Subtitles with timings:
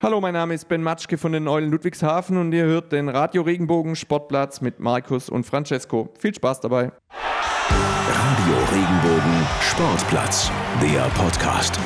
[0.00, 3.42] Hallo, mein Name ist Ben Matschke von den Eulen Ludwigshafen und ihr hört den Radio
[3.42, 6.14] Regenbogen Sportplatz mit Markus und Francesco.
[6.20, 6.92] Viel Spaß dabei.
[7.18, 11.80] Radio Regenbogen Sportplatz, der Podcast.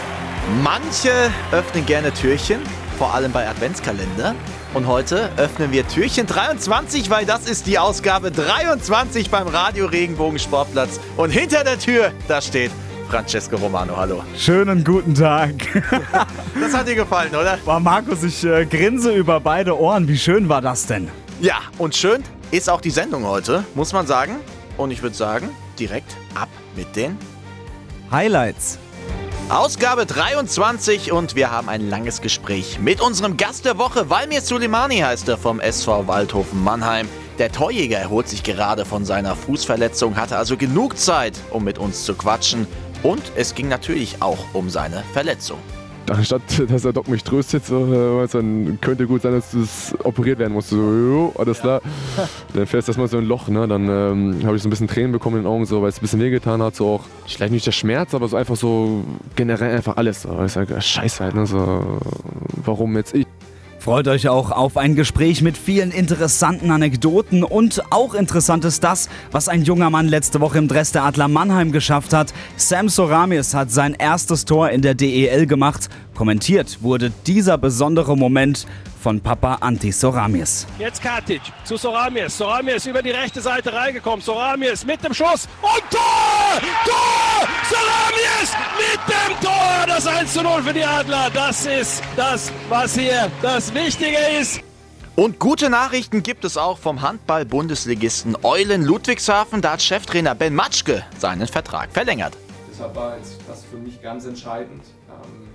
[0.62, 1.10] Manche
[1.52, 2.60] öffnen gerne Türchen,
[2.98, 4.34] vor allem bei Adventskalender.
[4.74, 10.38] Und heute öffnen wir Türchen 23, weil das ist die Ausgabe 23 beim Radio Regenbogen
[10.38, 11.00] Sportplatz.
[11.16, 12.72] Und hinter der Tür, da steht
[13.12, 14.24] Francesco Romano, hallo.
[14.38, 15.52] Schönen guten Tag.
[16.58, 17.58] Das hat dir gefallen, oder?
[17.66, 20.08] War Markus, ich äh, grinse über beide Ohren.
[20.08, 21.08] Wie schön war das denn?
[21.40, 24.36] Ja, und schön ist auch die Sendung heute, muss man sagen.
[24.78, 27.18] Und ich würde sagen, direkt ab mit den
[28.10, 28.78] Highlights.
[29.50, 34.08] Ausgabe 23 und wir haben ein langes Gespräch mit unserem Gast der Woche.
[34.08, 37.08] Valmir Suleimani heißt er vom SV Waldhofen Mannheim.
[37.38, 42.04] Der Torjäger erholt sich gerade von seiner Fußverletzung, hatte also genug Zeit, um mit uns
[42.04, 42.66] zu quatschen.
[43.02, 45.58] Und es ging natürlich auch um seine Verletzung.
[46.10, 50.38] Anstatt dass der Doc mich tröstet, so, äh, dann könnte gut sein, dass das operiert
[50.38, 50.68] werden muss.
[50.68, 51.80] So, jo, alles klar.
[52.54, 53.68] Dann fährst du erstmal so ein Loch, ne?
[53.68, 55.98] Dann ähm, habe ich so ein bisschen Tränen bekommen in den Augen, so, weil es
[55.98, 56.74] ein bisschen wehgetan hat.
[56.74, 59.04] So auch, vielleicht nicht der Schmerz, aber so einfach so
[59.36, 60.22] generell einfach alles.
[60.22, 60.42] So.
[60.44, 61.46] Ich sage, scheiße halt, ne?
[61.46, 62.00] So,
[62.64, 63.26] warum jetzt ich?
[63.82, 69.08] Freut euch auch auf ein Gespräch mit vielen interessanten Anekdoten und auch interessant ist das,
[69.32, 72.32] was ein junger Mann letzte Woche im Dress der Adler Mannheim geschafft hat.
[72.54, 75.88] Sam Soramis hat sein erstes Tor in der DEL gemacht.
[76.14, 78.68] Kommentiert wurde dieser besondere Moment
[79.02, 80.66] von Papa Anti Soramis.
[80.78, 82.38] Jetzt Katic zu Soramis.
[82.38, 84.20] Soramis über die rechte Seite reingekommen.
[84.20, 86.60] Soramis mit dem Schuss und Tor!
[86.84, 87.48] Tor!
[87.68, 89.86] Soramis mit dem Tor!
[89.88, 91.30] Das 1 zu 0 für die Adler.
[91.34, 94.60] Das ist das, was hier das Wichtige ist.
[95.16, 99.60] Und gute Nachrichten gibt es auch vom Handball-Bundesligisten Eulen Ludwigshafen.
[99.60, 102.34] Da hat Cheftrainer Ben Matschke seinen Vertrag verlängert.
[102.70, 105.48] Deshalb war jetzt das für mich ganz entscheidend, ähm,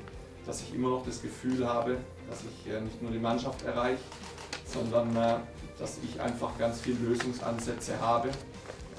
[0.45, 1.98] dass ich immer noch das Gefühl habe,
[2.30, 4.00] dass ich äh, nicht nur die Mannschaft erreiche,
[4.66, 5.36] sondern äh,
[5.80, 8.30] dass ich einfach ganz viele Lösungsansätze habe,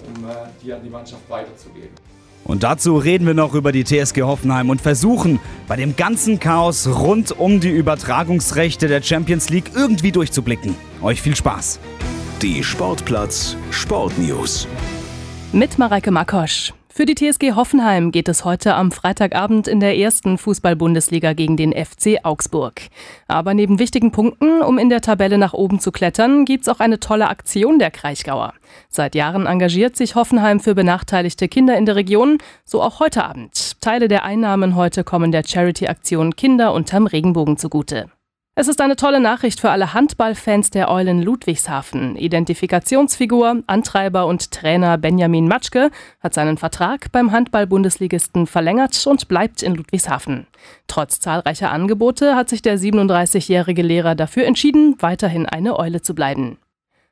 [0.06, 1.90] um äh, die an die Mannschaft weiterzugeben.
[2.44, 6.86] Und dazu reden wir noch über die TSG Hoffenheim und versuchen, bei dem ganzen Chaos
[6.86, 10.74] rund um die Übertragungsrechte der Champions League irgendwie durchzublicken.
[11.02, 11.78] Euch viel Spaß.
[12.40, 14.66] Die Sportplatz Sportnews.
[15.52, 16.72] Mit Mareike Makosch.
[16.98, 21.72] Für die TSG Hoffenheim geht es heute am Freitagabend in der ersten Fußball-Bundesliga gegen den
[21.72, 22.80] FC Augsburg.
[23.28, 26.98] Aber neben wichtigen Punkten, um in der Tabelle nach oben zu klettern, gibt's auch eine
[26.98, 28.52] tolle Aktion der Kraichgauer.
[28.88, 33.80] Seit Jahren engagiert sich Hoffenheim für benachteiligte Kinder in der Region, so auch heute Abend.
[33.80, 38.10] Teile der Einnahmen heute kommen der Charity-Aktion Kinder unterm Regenbogen zugute.
[38.60, 42.16] Es ist eine tolle Nachricht für alle Handballfans der Eulen Ludwigshafen.
[42.16, 49.76] Identifikationsfigur, Antreiber und Trainer Benjamin Matschke hat seinen Vertrag beim Handball-Bundesligisten verlängert und bleibt in
[49.76, 50.48] Ludwigshafen.
[50.88, 56.58] Trotz zahlreicher Angebote hat sich der 37-jährige Lehrer dafür entschieden, weiterhin eine Eule zu bleiben.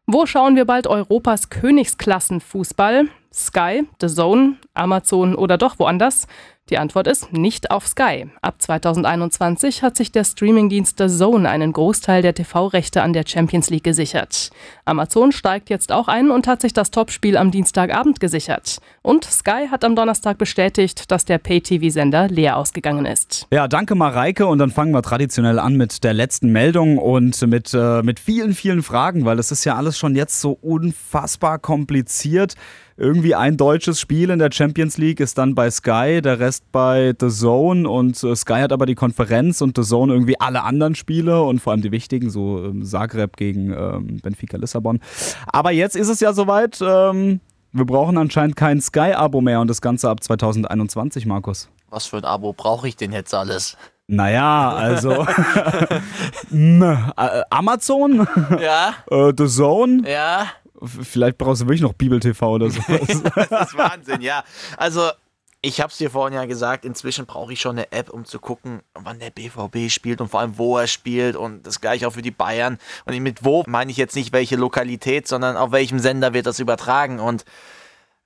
[0.09, 3.07] Wo schauen wir bald Europas Königsklassenfußball?
[3.33, 6.27] Sky, The Zone, Amazon oder doch woanders?
[6.69, 8.27] Die Antwort ist nicht auf Sky.
[8.43, 13.71] Ab 2021 hat sich der Streamingdienst The Zone einen Großteil der TV-Rechte an der Champions
[13.71, 14.50] League gesichert.
[14.84, 18.78] Amazon steigt jetzt auch ein und hat sich das Topspiel am Dienstagabend gesichert.
[19.03, 23.47] Und Sky hat am Donnerstag bestätigt, dass der Pay-TV-Sender leer ausgegangen ist.
[23.53, 27.75] Ja, danke Mareike und dann fangen wir traditionell an mit der letzten Meldung und mit,
[27.75, 32.56] äh, mit vielen, vielen Fragen, weil es ist ja alles schon jetzt so unfassbar kompliziert.
[32.99, 37.12] Irgendwie ein deutsches Spiel in der Champions League ist dann bei Sky, der Rest bei
[37.21, 40.95] The Zone und äh, Sky hat aber die Konferenz und The Zone irgendwie alle anderen
[40.95, 45.01] Spiele und vor allem die wichtigen, so ähm, Zagreb gegen ähm, Benfica Lissabon.
[45.47, 47.41] Aber jetzt ist es ja soweit, ähm,
[47.73, 51.69] wir brauchen anscheinend kein Sky-Abo mehr und das Ganze ab 2021, Markus.
[51.91, 53.77] Was für ein Abo brauche ich denn jetzt alles?
[54.07, 55.13] Naja, also
[56.51, 58.27] äh, Amazon,
[58.59, 60.47] Ja, äh, The Zone, ja.
[60.87, 62.81] Vielleicht brauchst du wirklich noch Bibel TV oder so.
[62.89, 64.45] Das ist Wahnsinn, ja.
[64.77, 65.11] Also,
[65.63, 68.39] ich habe es dir vorhin ja gesagt, inzwischen brauche ich schon eine App, um zu
[68.39, 72.13] gucken, wann der BVB spielt und vor allem, wo er spielt und das gleiche auch
[72.13, 72.78] für die Bayern.
[73.05, 76.60] Und mit wo meine ich jetzt nicht welche Lokalität, sondern auf welchem Sender wird das
[76.60, 77.45] übertragen und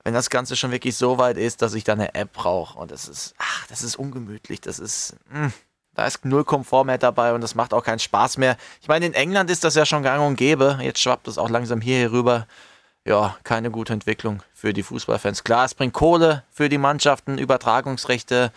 [0.03, 2.91] wenn das Ganze schon wirklich so weit ist, dass ich da eine App brauche und
[2.91, 5.53] das ist, ach, das ist ungemütlich, das ist, mh,
[5.95, 8.57] da ist null Komfort mehr dabei und das macht auch keinen Spaß mehr.
[8.81, 11.51] Ich meine, in England ist das ja schon gang und gäbe, jetzt schwappt es auch
[11.51, 12.47] langsam hier rüber.
[13.05, 15.43] Ja, keine gute Entwicklung für die Fußballfans.
[15.43, 18.53] Klar, es bringt Kohle für die Mannschaften, Übertragungsrechte,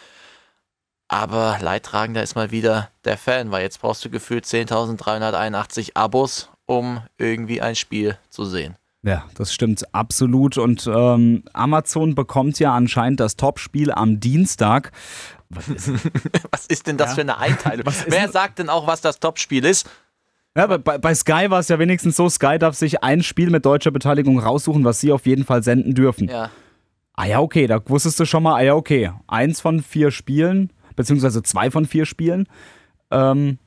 [1.07, 7.01] aber leidtragender ist mal wieder der Fan, weil jetzt brauchst du gefühlt 10.381 Abos, um
[7.17, 8.75] irgendwie ein Spiel zu sehen.
[9.05, 10.57] Ja, das stimmt absolut.
[10.57, 14.91] Und ähm, Amazon bekommt ja anscheinend das Topspiel am Dienstag.
[15.55, 15.91] Was ist,
[16.51, 17.15] was ist denn das Ja.
[17.15, 17.85] für eine Einteilung?
[18.07, 19.89] Wer sagt denn auch, was das Topspiel ist?
[20.55, 23.49] Ja, aber bei, bei Sky war es ja wenigstens so, Sky darf sich ein Spiel
[23.49, 26.29] mit deutscher Beteiligung raussuchen, was sie auf jeden Fall senden dürfen.
[26.29, 26.49] Ja.
[27.15, 30.71] Ah ja, okay, da wusstest du schon mal, ah ja, okay, eins von vier Spielen,
[30.95, 32.47] beziehungsweise zwei von vier Spielen,
[33.11, 33.57] ähm,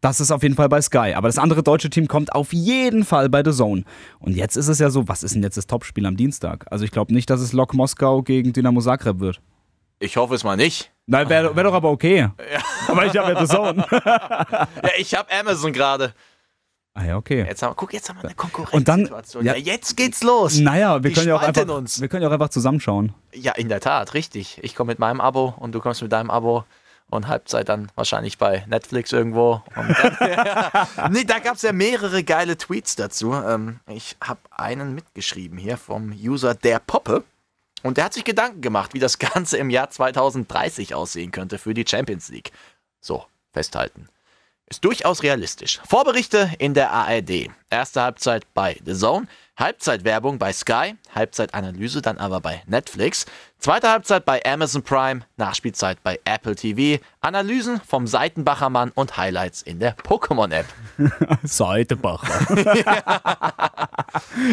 [0.00, 1.12] das ist auf jeden Fall bei Sky.
[1.14, 3.84] Aber das andere deutsche Team kommt auf jeden Fall bei The Zone.
[4.18, 6.66] Und jetzt ist es ja so, was ist denn jetzt das Topspiel am Dienstag?
[6.72, 9.40] Also ich glaube nicht, dass es Lok Moskau gegen Dynamo Zagreb wird.
[10.02, 10.90] Ich hoffe es mal nicht.
[11.06, 12.28] Nein, wäre wär doch aber okay.
[12.88, 13.86] Aber ich habe ja The Zone.
[13.90, 14.68] Ja,
[14.98, 16.12] ich habe Amazon gerade.
[16.94, 17.44] ah ja, okay.
[17.46, 18.34] Jetzt haben, guck, jetzt haben wir eine
[18.72, 19.44] Und dann- Konkurrenzsituation.
[19.44, 19.54] ja.
[19.54, 20.58] Ja, jetzt geht's los.
[20.58, 22.00] Naja, wir Die können, ja auch einfach, uns.
[22.00, 23.14] wir können ja auch einfach zusammenschauen.
[23.32, 24.58] Ja, in der Tat, richtig.
[24.62, 26.64] Ich komme mit meinem Abo und du kommst mit deinem Abo
[27.10, 29.62] und Halbzeit dann wahrscheinlich bei Netflix irgendwo.
[29.74, 29.94] Dann,
[31.12, 33.32] nee, da gab es ja mehrere geile Tweets dazu.
[33.34, 37.22] Ähm, ich habe einen mitgeschrieben hier vom User der Poppe.
[37.82, 41.74] Und der hat sich Gedanken gemacht, wie das Ganze im Jahr 2030 aussehen könnte für
[41.74, 42.52] die Champions League.
[43.00, 44.08] So, festhalten.
[44.72, 45.80] Ist durchaus realistisch.
[45.86, 47.50] Vorberichte in der ARD.
[47.68, 49.26] Erste Halbzeit bei The Zone,
[49.58, 53.26] Halbzeitwerbung bei Sky, Halbzeitanalyse dann aber bei Netflix,
[53.58, 59.60] zweite Halbzeit bei Amazon Prime, Nachspielzeit bei Apple TV, Analysen vom Seitenbacher Mann und Highlights
[59.60, 60.64] in der Pokémon-App.
[61.42, 62.56] Seidebacher.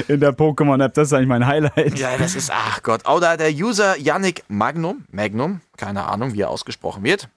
[0.09, 1.97] In der Pokémon-App, das ist eigentlich mein Highlight.
[1.97, 3.07] Ja, das ist, ach Gott.
[3.07, 7.29] Oder der User Yannick Magnum, Magnum, keine Ahnung, wie er ausgesprochen wird.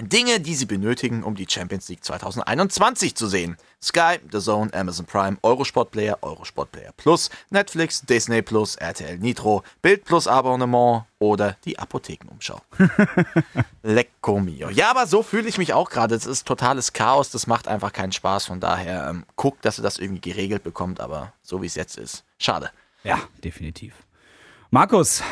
[0.00, 3.56] Dinge, die sie benötigen, um die Champions League 2021 zu sehen.
[3.82, 9.64] Sky, The Zone, Amazon Prime, Eurosport Player, Eurosport Player Plus, Netflix, Disney Plus, RTL Nitro,
[9.82, 12.60] Bild Plus Abonnement oder die Apothekenumschau.
[13.82, 14.70] Lecco mio.
[14.70, 16.14] Ja, aber so fühle ich mich auch gerade.
[16.14, 18.46] Es ist totales Chaos, das macht einfach keinen Spaß.
[18.46, 21.98] Von daher ähm, guckt, dass ihr das irgendwie geregelt bekommt, aber so wie es jetzt
[21.98, 22.24] ist.
[22.38, 22.70] Schade.
[23.02, 23.94] Ja, definitiv.
[24.70, 25.22] Markus,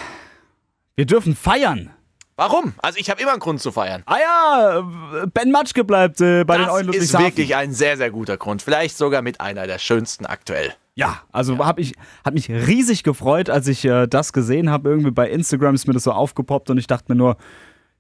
[0.97, 1.96] wir dürfen feiern.
[2.37, 2.75] Warum?
[2.83, 4.03] Also ich habe immer einen Grund zu feiern.
[4.07, 7.27] Ah ja, Ben Matschke bleibt äh, bei den das Eulen ist Ludwigshafen.
[7.27, 8.61] wirklich ein sehr, sehr guter Grund.
[8.61, 10.75] Vielleicht sogar mit einer der schönsten aktuell.
[10.95, 11.95] Ja, also Hab ich,
[12.25, 14.91] hat mich riesig gefreut, als ich äh, das gesehen habe.
[14.91, 17.37] Irgendwie bei Instagram ist mir das so aufgepoppt und ich dachte mir nur,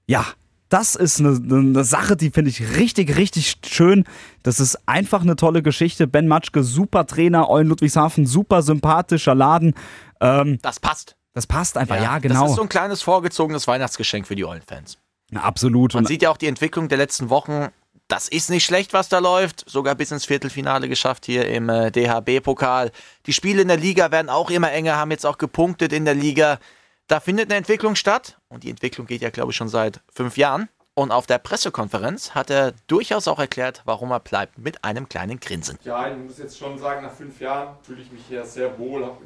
[0.07, 0.25] ja,
[0.69, 4.05] das ist eine, eine Sache, die finde ich richtig, richtig schön.
[4.43, 6.07] Das ist einfach eine tolle Geschichte.
[6.07, 9.75] Ben Matschke, super Trainer, Eulen Ludwigshafen, super sympathischer Laden.
[10.21, 11.17] Ähm, Das passt.
[11.37, 12.45] Das passt einfach, ja, genau.
[12.45, 14.97] Das ist so ein kleines vorgezogenes Weihnachtsgeschenk für die Eulen-Fans.
[15.31, 15.93] Ja, Absolut.
[15.93, 17.67] Man Und sieht ja auch die Entwicklung der letzten Wochen.
[18.09, 19.69] Das ist nicht schlecht, was da läuft.
[19.69, 22.91] Sogar bis ins Viertelfinale geschafft hier im äh, DHB-Pokal.
[23.27, 26.15] Die Spiele in der Liga werden auch immer enger, haben jetzt auch gepunktet in der
[26.15, 26.59] Liga.
[27.07, 28.39] Da findet eine Entwicklung statt.
[28.49, 30.71] Und die Entwicklung geht ja, glaube ich, schon seit fünf Jahren.
[30.99, 35.39] Und auf der Pressekonferenz hat er durchaus auch erklärt, warum er bleibt, mit einem kleinen
[35.39, 35.79] Grinsen.
[35.85, 39.05] Ja, ich muss jetzt schon sagen, nach fünf Jahren fühle ich mich hier sehr wohl.
[39.05, 39.19] Habe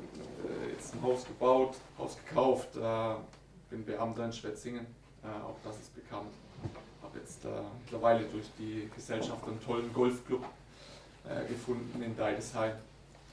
[0.66, 3.14] äh, jetzt ein Haus gebaut, Haus gekauft, äh,
[3.70, 4.84] bin Beamter in Schwetzingen,
[5.22, 6.32] äh, auch das ist bekannt.
[7.02, 7.46] Habe jetzt
[7.84, 10.44] mittlerweile durch die Gesellschaft einen tollen Golfclub
[11.48, 12.72] gefunden in Deidesheim.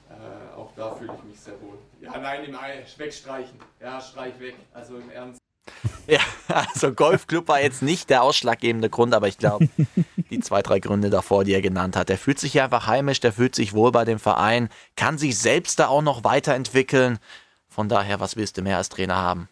[0.10, 1.78] Äh, auch da fühle ich mich sehr wohl.
[2.02, 3.60] Ja, nein, im Ei, wegstreichen.
[3.80, 4.56] Ja, streich weg.
[4.74, 5.40] Also im Ernst.
[6.08, 9.68] Ja, also Golfclub war jetzt nicht der ausschlaggebende Grund, aber ich glaube,
[10.30, 12.08] die zwei, drei Gründe davor, die er genannt hat.
[12.08, 15.80] Der fühlt sich einfach heimisch, der fühlt sich wohl bei dem Verein, kann sich selbst
[15.80, 17.20] da auch noch weiterentwickeln.
[17.68, 19.50] Von daher, was willst du mehr als Trainer haben?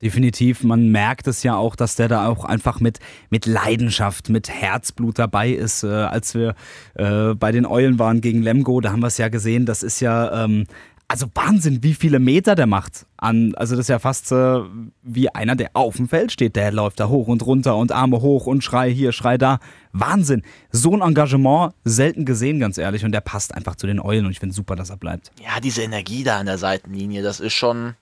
[0.00, 3.00] Definitiv, man merkt es ja auch, dass der da auch einfach mit,
[3.30, 5.82] mit Leidenschaft, mit Herzblut dabei ist.
[5.82, 6.54] Äh, als wir
[6.94, 9.98] äh, bei den Eulen waren gegen Lemgo, da haben wir es ja gesehen, das ist
[9.98, 10.66] ja, ähm,
[11.08, 13.06] also Wahnsinn, wie viele Meter der macht.
[13.16, 14.60] An, also das ist ja fast äh,
[15.02, 16.54] wie einer, der auf dem Feld steht.
[16.54, 19.58] Der läuft da hoch und runter und Arme hoch und Schrei hier, Schrei da.
[19.92, 20.42] Wahnsinn.
[20.70, 23.06] So ein Engagement selten gesehen, ganz ehrlich.
[23.06, 25.32] Und der passt einfach zu den Eulen und ich finde super, dass er bleibt.
[25.42, 27.94] Ja, diese Energie da an der Seitenlinie, das ist schon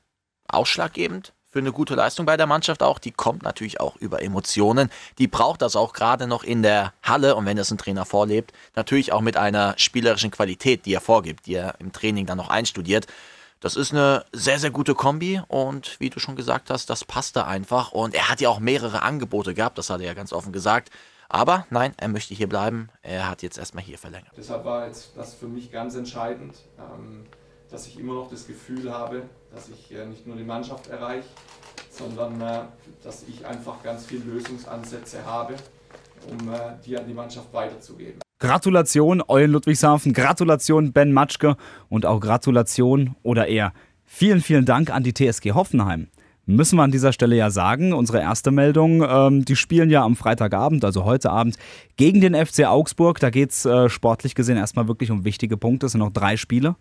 [0.48, 2.98] ausschlaggebend für eine gute Leistung bei der Mannschaft auch.
[2.98, 4.90] Die kommt natürlich auch über Emotionen.
[5.16, 8.52] Die braucht das auch gerade noch in der Halle und wenn das ein Trainer vorlebt,
[8.74, 12.50] natürlich auch mit einer spielerischen Qualität, die er vorgibt, die er im Training dann noch
[12.50, 13.06] einstudiert.
[13.60, 17.36] Das ist eine sehr, sehr gute Kombi und wie du schon gesagt hast, das passt
[17.36, 17.90] da einfach.
[17.90, 20.90] Und er hat ja auch mehrere Angebote gehabt, das hat er ja ganz offen gesagt.
[21.30, 22.90] Aber nein, er möchte hier bleiben.
[23.00, 24.32] Er hat jetzt erstmal hier verlängert.
[24.36, 27.24] Deshalb war jetzt das für mich ganz entscheidend, ähm,
[27.70, 31.28] dass ich immer noch das Gefühl habe, dass ich äh, nicht nur die Mannschaft erreiche,
[31.90, 32.60] sondern äh,
[33.02, 35.54] dass ich einfach ganz viele Lösungsansätze habe,
[36.30, 38.20] um äh, die an die Mannschaft weiterzugeben.
[38.38, 41.56] Gratulation, Eulen Ludwigshafen, Gratulation, Ben Matschke
[41.88, 43.72] und auch Gratulation oder eher
[44.04, 46.08] vielen, vielen Dank an die TSG Hoffenheim.
[46.48, 50.14] Müssen wir an dieser Stelle ja sagen, unsere erste Meldung, ähm, die spielen ja am
[50.14, 51.56] Freitagabend, also heute Abend,
[51.96, 53.18] gegen den FC Augsburg.
[53.18, 55.86] Da geht es äh, sportlich gesehen erstmal wirklich um wichtige Punkte.
[55.86, 56.76] Es sind noch drei Spiele.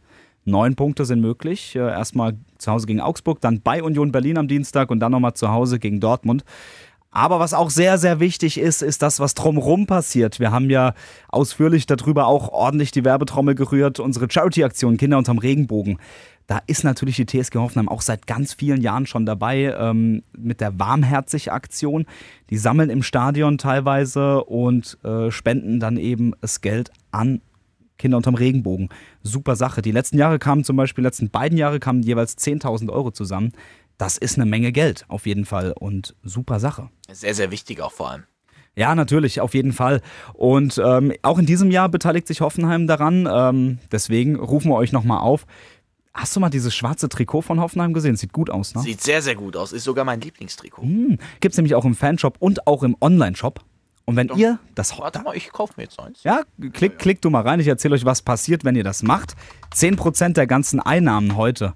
[0.45, 1.75] Neun Punkte sind möglich.
[1.75, 5.33] Äh, erstmal zu Hause gegen Augsburg, dann bei Union Berlin am Dienstag und dann nochmal
[5.33, 6.45] zu Hause gegen Dortmund.
[7.15, 10.41] Aber was auch sehr, sehr wichtig ist, ist das, was drumherum passiert.
[10.41, 10.93] Wir haben ja
[11.29, 15.97] ausführlich darüber auch ordentlich die Werbetrommel gerührt, unsere Charity-Aktion Kinder unterm Regenbogen.
[16.47, 20.59] Da ist natürlich die TSG Hoffenheim auch seit ganz vielen Jahren schon dabei ähm, mit
[20.59, 22.05] der Warmherzig-Aktion.
[22.49, 27.39] Die sammeln im Stadion teilweise und äh, spenden dann eben das Geld an
[27.97, 28.89] Kinder unterm Regenbogen.
[29.23, 29.81] Super Sache.
[29.81, 33.51] Die letzten Jahre kamen zum Beispiel, die letzten beiden Jahre kamen jeweils 10.000 Euro zusammen
[33.97, 36.89] das ist eine Menge Geld auf jeden Fall und super Sache.
[37.11, 38.23] Sehr, sehr wichtig auch vor allem.
[38.75, 40.01] Ja, natürlich, auf jeden Fall.
[40.33, 43.27] Und ähm, auch in diesem Jahr beteiligt sich Hoffenheim daran.
[43.31, 45.45] Ähm, deswegen rufen wir euch nochmal auf.
[46.13, 48.17] Hast du mal dieses schwarze Trikot von Hoffenheim gesehen?
[48.17, 48.81] Sieht gut aus, ne?
[48.81, 49.71] Sieht sehr, sehr gut aus.
[49.71, 50.81] Ist sogar mein Lieblingstrikot.
[50.81, 51.17] Hm.
[51.39, 53.61] Gibt es nämlich auch im Fanshop und auch im Online-Shop.
[54.05, 54.37] Und wenn Doch.
[54.37, 54.97] ihr das.
[54.99, 56.23] Warte mal, ich kaufe mir jetzt eins.
[56.23, 56.41] Ja,
[56.73, 57.59] klick, klickt du mal rein.
[57.59, 59.35] Ich erzähle euch, was passiert, wenn ihr das macht.
[59.73, 61.73] 10% der ganzen Einnahmen heute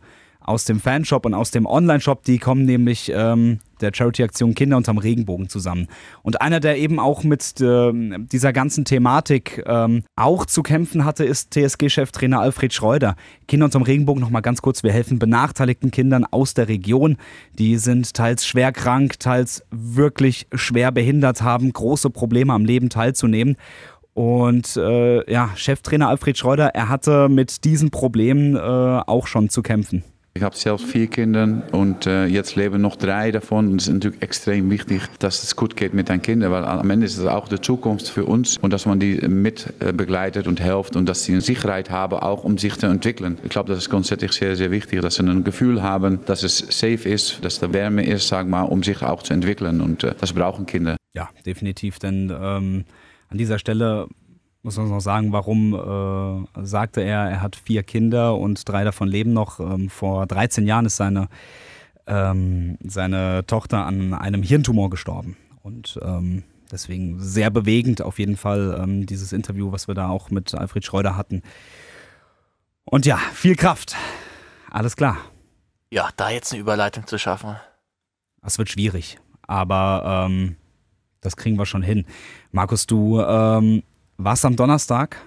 [0.49, 4.97] aus dem Fanshop und aus dem Online-Shop, die kommen nämlich ähm, der Charity-Aktion Kinder unterm
[4.97, 5.87] Regenbogen zusammen.
[6.23, 11.23] Und einer, der eben auch mit äh, dieser ganzen Thematik ähm, auch zu kämpfen hatte,
[11.23, 13.15] ist TSG-Cheftrainer Alfred Schreuder.
[13.47, 17.17] Kinder unterm Regenbogen, nochmal ganz kurz, wir helfen benachteiligten Kindern aus der Region.
[17.59, 23.55] Die sind teils schwer krank, teils wirklich schwer behindert, haben große Probleme am Leben teilzunehmen.
[24.15, 29.61] Und äh, ja, Cheftrainer Alfred Schreuder, er hatte mit diesen Problemen äh, auch schon zu
[29.61, 30.03] kämpfen.
[30.39, 33.67] Ich habe selbst vier Kinder und äh, jetzt leben noch drei davon.
[33.67, 36.89] Und es ist natürlich extrem wichtig, dass es gut geht mit den Kindern, weil am
[36.89, 40.47] Ende ist es auch die Zukunft für uns und dass man die mit äh, begleitet
[40.47, 43.37] und hilft und dass sie eine Sicherheit haben, auch um sich zu entwickeln.
[43.43, 46.59] Ich glaube, das ist grundsätzlich sehr, sehr wichtig, dass sie ein Gefühl haben, dass es
[46.69, 49.81] safe ist, dass da Wärme ist, sag mal, um sich auch zu entwickeln.
[49.81, 50.95] Und äh, das brauchen Kinder.
[51.13, 52.85] Ja, definitiv, denn ähm,
[53.27, 54.07] an dieser Stelle
[54.61, 59.07] muss man noch sagen, warum äh, sagte er, er hat vier Kinder und drei davon
[59.07, 59.59] leben noch.
[59.59, 61.29] Ähm, vor 13 Jahren ist seine,
[62.07, 65.37] ähm, seine Tochter an einem Hirntumor gestorben.
[65.63, 70.29] Und ähm, deswegen sehr bewegend auf jeden Fall ähm, dieses Interview, was wir da auch
[70.29, 71.41] mit Alfred Schreuder hatten.
[72.83, 73.95] Und ja, viel Kraft.
[74.69, 75.17] Alles klar.
[75.91, 77.55] Ja, da jetzt eine Überleitung zu schaffen.
[78.41, 80.55] Das wird schwierig, aber ähm,
[81.21, 82.05] das kriegen wir schon hin.
[82.51, 83.19] Markus, du
[84.19, 85.17] warst am Donnerstag,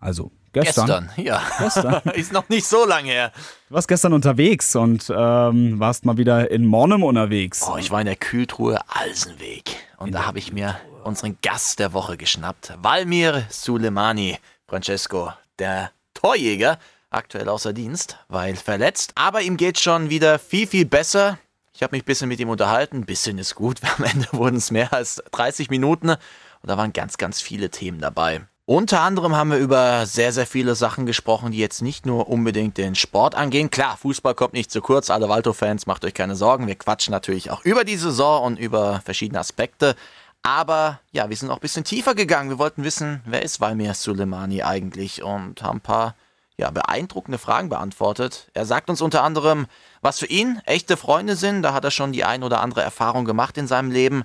[0.00, 0.86] also gestern.
[0.86, 1.42] Gestern, ja.
[1.58, 2.02] Gestern.
[2.14, 3.32] Ist noch nicht so lange her.
[3.68, 7.66] Du warst gestern unterwegs und ähm, warst mal wieder in Mornem unterwegs.
[7.68, 9.76] Oh, ich war in der Kühltruhe Alsenweg.
[9.98, 12.74] Und in da habe ich mir unseren Gast der Woche geschnappt.
[12.80, 16.78] Valmir Sulemani, Francesco, der Torjäger,
[17.10, 19.12] aktuell außer Dienst, weil verletzt.
[19.16, 21.38] Aber ihm geht schon wieder viel, viel besser.
[21.74, 22.98] Ich habe mich ein bisschen mit ihm unterhalten.
[22.98, 23.80] Ein bisschen ist gut.
[23.96, 26.16] Am Ende wurden es mehr als 30 Minuten.
[26.62, 28.42] Und da waren ganz, ganz viele Themen dabei.
[28.66, 32.76] Unter anderem haben wir über sehr, sehr viele Sachen gesprochen, die jetzt nicht nur unbedingt
[32.76, 33.70] den Sport angehen.
[33.70, 35.08] Klar, Fußball kommt nicht zu kurz.
[35.08, 36.66] Alle Walto-Fans, macht euch keine Sorgen.
[36.66, 39.96] Wir quatschen natürlich auch über die Saison und über verschiedene Aspekte.
[40.42, 42.50] Aber ja, wir sind auch ein bisschen tiefer gegangen.
[42.50, 46.14] Wir wollten wissen, wer ist Valmir Suleimani eigentlich und haben ein paar
[46.58, 48.50] ja, beeindruckende Fragen beantwortet.
[48.52, 49.66] Er sagt uns unter anderem,
[50.02, 51.62] was für ihn echte Freunde sind.
[51.62, 54.24] Da hat er schon die ein oder andere Erfahrung gemacht in seinem Leben.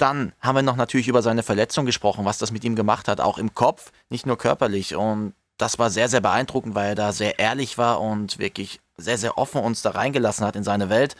[0.00, 3.20] Dann haben wir noch natürlich über seine Verletzung gesprochen, was das mit ihm gemacht hat,
[3.20, 4.96] auch im Kopf, nicht nur körperlich.
[4.96, 9.18] Und das war sehr, sehr beeindruckend, weil er da sehr ehrlich war und wirklich sehr,
[9.18, 11.16] sehr offen uns da reingelassen hat in seine Welt.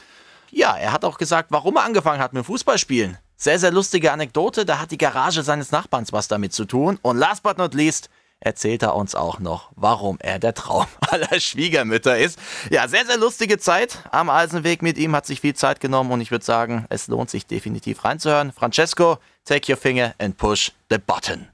[0.50, 3.18] Ja, er hat auch gesagt, warum er angefangen hat mit Fußballspielen.
[3.36, 6.98] Sehr, sehr lustige Anekdote, da hat die Garage seines Nachbarns was damit zu tun.
[7.02, 8.08] Und last but not least,
[8.40, 12.38] erzählt er uns auch noch, warum er der Traum aller Schwiegermütter ist.
[12.70, 16.20] Ja, sehr, sehr lustige Zeit am Eisenweg mit ihm, hat sich viel Zeit genommen und
[16.20, 18.52] ich würde sagen, es lohnt sich definitiv reinzuhören.
[18.52, 21.48] Francesco, take your finger and push the button.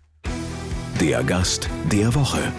[1.00, 2.52] Der Gast der Woche.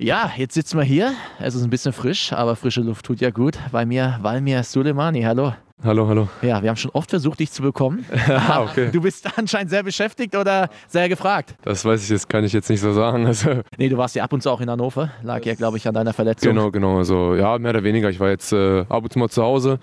[0.00, 1.14] Ja, jetzt sitzen wir hier.
[1.40, 3.58] Es ist ein bisschen frisch, aber frische Luft tut ja gut.
[3.72, 5.22] Bei mir Valmir Suleimani.
[5.22, 5.54] Hallo.
[5.82, 6.28] Hallo, hallo.
[6.40, 8.04] Ja, wir haben schon oft versucht, dich zu bekommen.
[8.28, 8.90] ah, okay.
[8.92, 11.56] Du bist anscheinend sehr beschäftigt oder sehr gefragt.
[11.62, 13.26] Das weiß ich jetzt, kann ich jetzt nicht so sagen.
[13.26, 15.10] Also nee, du warst ja ab und zu auch in Hannover.
[15.24, 16.54] Lag ja, glaube ich, an deiner Verletzung.
[16.54, 16.98] Genau, genau.
[16.98, 18.08] Also ja, mehr oder weniger.
[18.08, 19.80] Ich war jetzt äh, ab und zu mal zu Hause.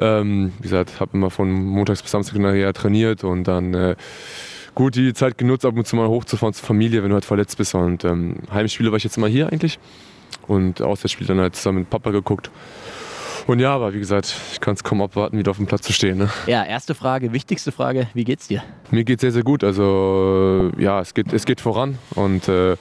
[0.00, 3.94] Ähm, wie gesagt, habe immer von montags bis samstag nachher trainiert und dann äh,
[4.74, 7.58] gut die Zeit genutzt, ab und zu mal hochzufahren zur Familie, wenn du halt verletzt
[7.58, 7.74] bist.
[7.74, 9.78] Und ähm, Heimspiele war ich jetzt immer hier eigentlich.
[10.46, 12.50] Und Auswärtsspiele dann halt zusammen mit Papa geguckt.
[13.46, 15.92] Und ja, aber wie gesagt, ich kann es kaum abwarten, wieder auf dem Platz zu
[15.92, 16.16] stehen.
[16.16, 16.30] Ne?
[16.46, 18.62] Ja, erste Frage, wichtigste Frage, wie geht's dir?
[18.90, 19.62] Mir geht's sehr, sehr gut.
[19.62, 22.76] Also ja, es geht, es geht voran und äh,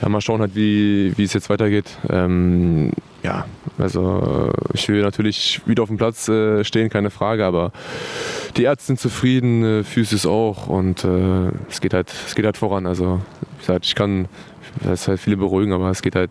[0.00, 1.86] ja, mal schauen halt, wie, wie es jetzt weitergeht.
[2.10, 3.46] Ähm, ja,
[3.78, 7.72] also ich will natürlich wieder auf dem Platz äh, stehen, keine Frage, aber
[8.56, 12.56] die Ärzte sind zufrieden, äh, Physis auch und äh, es, geht halt, es geht halt
[12.56, 12.86] voran.
[12.86, 13.20] Also
[13.56, 14.28] wie gesagt, ich kann,
[14.82, 16.30] das halt viele beruhigen, aber es geht halt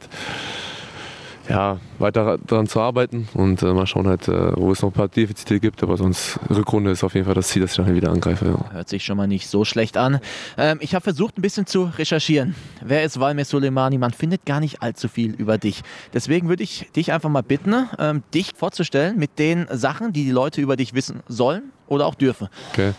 [1.50, 4.94] ja, weiter daran zu arbeiten und äh, mal schauen halt, äh, wo es noch ein
[4.94, 7.94] paar Defizite gibt, aber sonst Rückrunde ist auf jeden Fall das Ziel, dass ich dann
[7.94, 8.46] wieder angreife.
[8.46, 8.74] Ja.
[8.74, 10.20] Hört sich schon mal nicht so schlecht an.
[10.58, 12.56] Ähm, ich habe versucht, ein bisschen zu recherchieren.
[12.84, 13.98] Wer ist Valmir Soleimani?
[13.98, 15.84] Man findet gar nicht allzu viel über dich.
[16.14, 20.32] Deswegen würde ich dich einfach mal bitten, ähm, dich vorzustellen mit den Sachen, die die
[20.32, 22.48] Leute über dich wissen sollen oder auch dürfen.
[22.72, 22.94] Okay.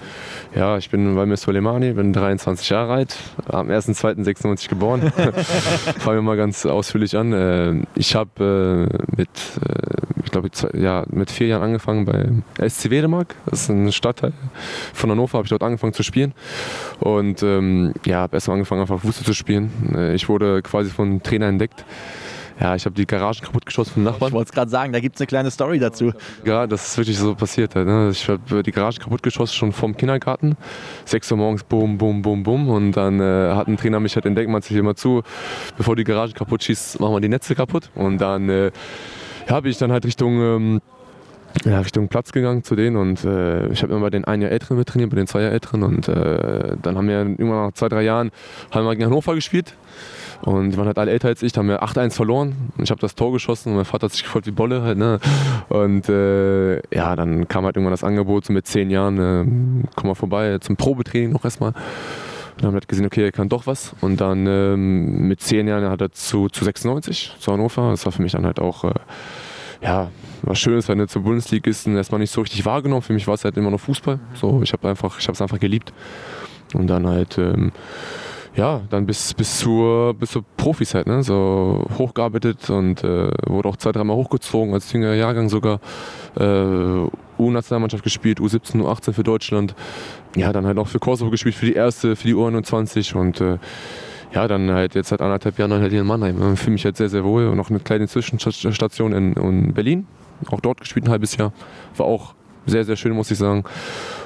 [0.54, 3.16] Ja, ich bin Valmir Soleimani, bin 23 Jahre alt,
[3.46, 5.12] am 1.2.96 geboren.
[5.98, 7.32] Fangen wir mal ganz ausführlich an.
[7.32, 12.90] Äh, ich habe äh, mit, äh, ich glaube, ja, mit vier Jahren angefangen bei SC
[12.90, 13.34] Wedemark.
[13.46, 14.32] Das ist ein Stadtteil
[14.92, 16.32] von Hannover, habe ich dort angefangen zu spielen.
[17.00, 20.12] Und ähm, ja, habe erstmal angefangen, einfach Fußball zu spielen.
[20.14, 21.84] Ich wurde quasi von Trainer entdeckt.
[22.58, 24.28] Ja, ich habe die Garagen kaputt geschossen vom Nachbarn.
[24.28, 26.12] Ich wollte es gerade sagen, da gibt es eine kleine Story dazu.
[26.44, 27.74] Ja, das ist wirklich so passiert.
[27.74, 28.08] Halt, ne?
[28.10, 30.56] Ich habe die Garage kaputt geschossen schon vom Kindergarten.
[31.04, 32.68] 6 Uhr morgens, bum, bum, bum, bum.
[32.68, 35.22] Und dann äh, hat ein Trainer mich halt entdeckt, man sich immer zu,
[35.76, 37.90] bevor die Garage kaputt schießt, machen wir die Netze kaputt.
[37.94, 38.70] Und dann äh,
[39.46, 40.40] bin ich dann halt Richtung...
[40.40, 40.80] Ähm,
[41.64, 44.50] ja, Richtung Platz gegangen zu denen und äh, ich habe immer bei den ein Jahr
[44.50, 47.72] Älteren mit trainiert, bei den zwei Jahr Älteren und äh, dann haben wir irgendwann nach
[47.72, 48.30] zwei, drei Jahren
[48.70, 49.74] haben wir gegen Hannover gespielt
[50.42, 52.72] und die waren halt alle älter als ich, da haben wir 8-1 verloren.
[52.76, 54.98] Und ich habe das Tor geschossen und mein Vater hat sich gefreut wie Bolle halt.
[54.98, 55.18] Ne?
[55.68, 60.08] Und äh, ja, dann kam halt irgendwann das Angebot, so mit 10 Jahren, äh, komm
[60.08, 61.72] mal vorbei zum Probetraining noch erstmal.
[61.72, 63.94] Dann haben wir halt gesehen, okay, er kann doch was.
[64.00, 67.90] Und dann ähm, mit 10 Jahren hat er zu, zu 96, zu Hannover.
[67.90, 68.94] Das war für mich dann halt auch, äh,
[69.82, 70.10] ja,
[70.46, 73.02] was Schönes, weil ne, zur Bundesligisten erstmal nicht so richtig wahrgenommen.
[73.02, 74.18] Für mich war es halt immer noch Fußball.
[74.34, 75.92] So, ich habe einfach, ich habe es einfach geliebt.
[76.74, 77.72] Und dann halt, ähm,
[78.54, 81.22] ja, dann bis, bis, zur, bis zur Profizeit, ne?
[81.22, 85.80] so hochgearbeitet und äh, wurde auch zwei, dreimal hochgezogen, als jüngerer Jahrgang sogar.
[86.38, 87.06] Äh,
[87.38, 89.74] U-Nationalmannschaft gespielt, U17, U18 für Deutschland.
[90.36, 93.58] Ja, dann halt auch für Kosovo gespielt, für die erste, für die U21 und äh,
[94.32, 96.54] ja, dann halt jetzt seit anderthalb Jahren halt hier in Mannheim.
[96.54, 97.46] Ich fühle mich halt sehr, sehr wohl.
[97.48, 100.06] Und noch eine kleine Zwischenstation in, in Berlin.
[100.50, 101.52] Auch dort gespielt ein halbes Jahr.
[101.96, 102.34] War auch
[102.66, 103.64] sehr, sehr schön, muss ich sagen.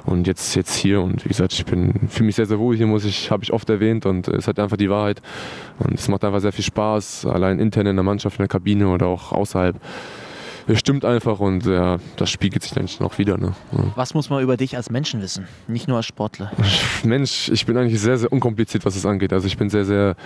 [0.04, 2.86] Und jetzt, jetzt hier und wie gesagt, ich bin fühle mich sehr, sehr wohl hier,
[2.86, 5.20] muss ich, habe ich oft erwähnt und es hat einfach die Wahrheit.
[5.78, 8.88] Und es macht einfach sehr viel Spaß, allein intern in der Mannschaft, in der Kabine
[8.88, 9.76] oder auch außerhalb.
[10.66, 13.36] Es stimmt einfach und ja, das spiegelt sich dann noch wieder.
[13.36, 13.54] Ne?
[13.72, 13.84] Ja.
[13.96, 16.52] Was muss man über dich als Menschen wissen, nicht nur als Sportler?
[17.02, 19.32] Mensch, ich bin eigentlich sehr, sehr unkompliziert, was es angeht.
[19.32, 20.16] Also ich bin sehr, sehr,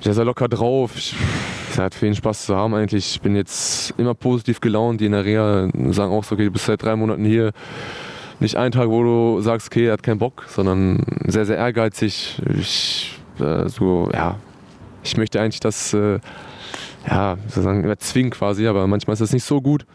[0.00, 0.92] sehr, sehr locker drauf.
[0.96, 3.14] Es hat viel Spaß zu haben eigentlich.
[3.14, 5.00] Ich bin jetzt immer positiv gelaunt.
[5.00, 7.52] Die in der Reha sagen auch so, okay, du bist seit drei Monaten hier.
[8.38, 12.40] Nicht ein Tag, wo du sagst, okay, er hat keinen Bock, sondern sehr, sehr ehrgeizig.
[12.58, 14.36] Ich, äh, so, ja,
[15.02, 16.18] ich möchte eigentlich das, äh,
[17.08, 19.86] ja, sozusagen erzwingen quasi, aber manchmal ist das nicht so gut.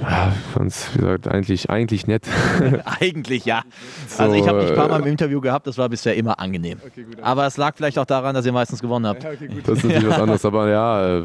[0.00, 2.26] Ja, sonst, wie gesagt, eigentlich, eigentlich nett.
[3.00, 3.62] eigentlich, ja.
[4.08, 6.38] So, also ich habe dich ein paar Mal im Interview gehabt, das war bisher immer
[6.38, 6.78] angenehm.
[6.84, 9.22] Okay, gut, aber es lag vielleicht auch daran, dass ihr meistens gewonnen habt.
[9.22, 11.24] Ja, okay, das ist natürlich was anderes, aber ja, äh,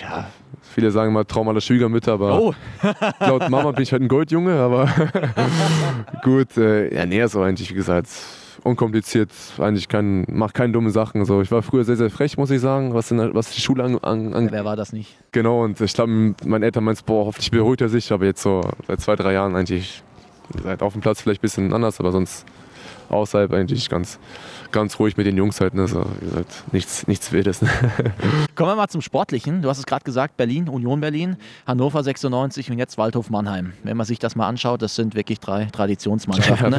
[0.00, 0.26] ja,
[0.62, 2.54] viele sagen mal Traum aller Schwiegermütter, aber oh.
[3.20, 4.88] laut Mama bin ich halt ein Goldjunge, aber
[6.22, 8.08] gut, äh, ja, nee, so eigentlich, wie gesagt,
[8.64, 11.24] unkompliziert, eigentlich kein, macht keine dumme Sachen.
[11.24, 11.40] So.
[11.40, 14.04] Ich war früher sehr, sehr frech, muss ich sagen, was, der, was die Schule angeht.
[14.04, 15.16] An, an, Wer war das nicht?
[15.32, 18.60] Genau, und ich glaube, mein Eltern meinten, boah, hoffentlich beruhigt er sich, aber jetzt so
[18.86, 20.02] seit zwei, drei Jahren eigentlich,
[20.62, 22.46] seit auf dem Platz vielleicht ein bisschen anders, aber sonst
[23.08, 24.18] außerhalb eigentlich ganz,
[24.72, 25.74] ganz ruhig mit den Jungs halt.
[25.74, 25.88] Ne?
[25.88, 27.62] So, gesagt, nichts, nichts Wildes.
[27.62, 27.68] Ne?
[28.54, 29.62] Kommen wir mal zum Sportlichen.
[29.62, 33.72] Du hast es gerade gesagt, Berlin, Union Berlin, Hannover 96 und jetzt Waldhof Mannheim.
[33.82, 36.68] Wenn man sich das mal anschaut, das sind wirklich drei Traditionsmannschaften.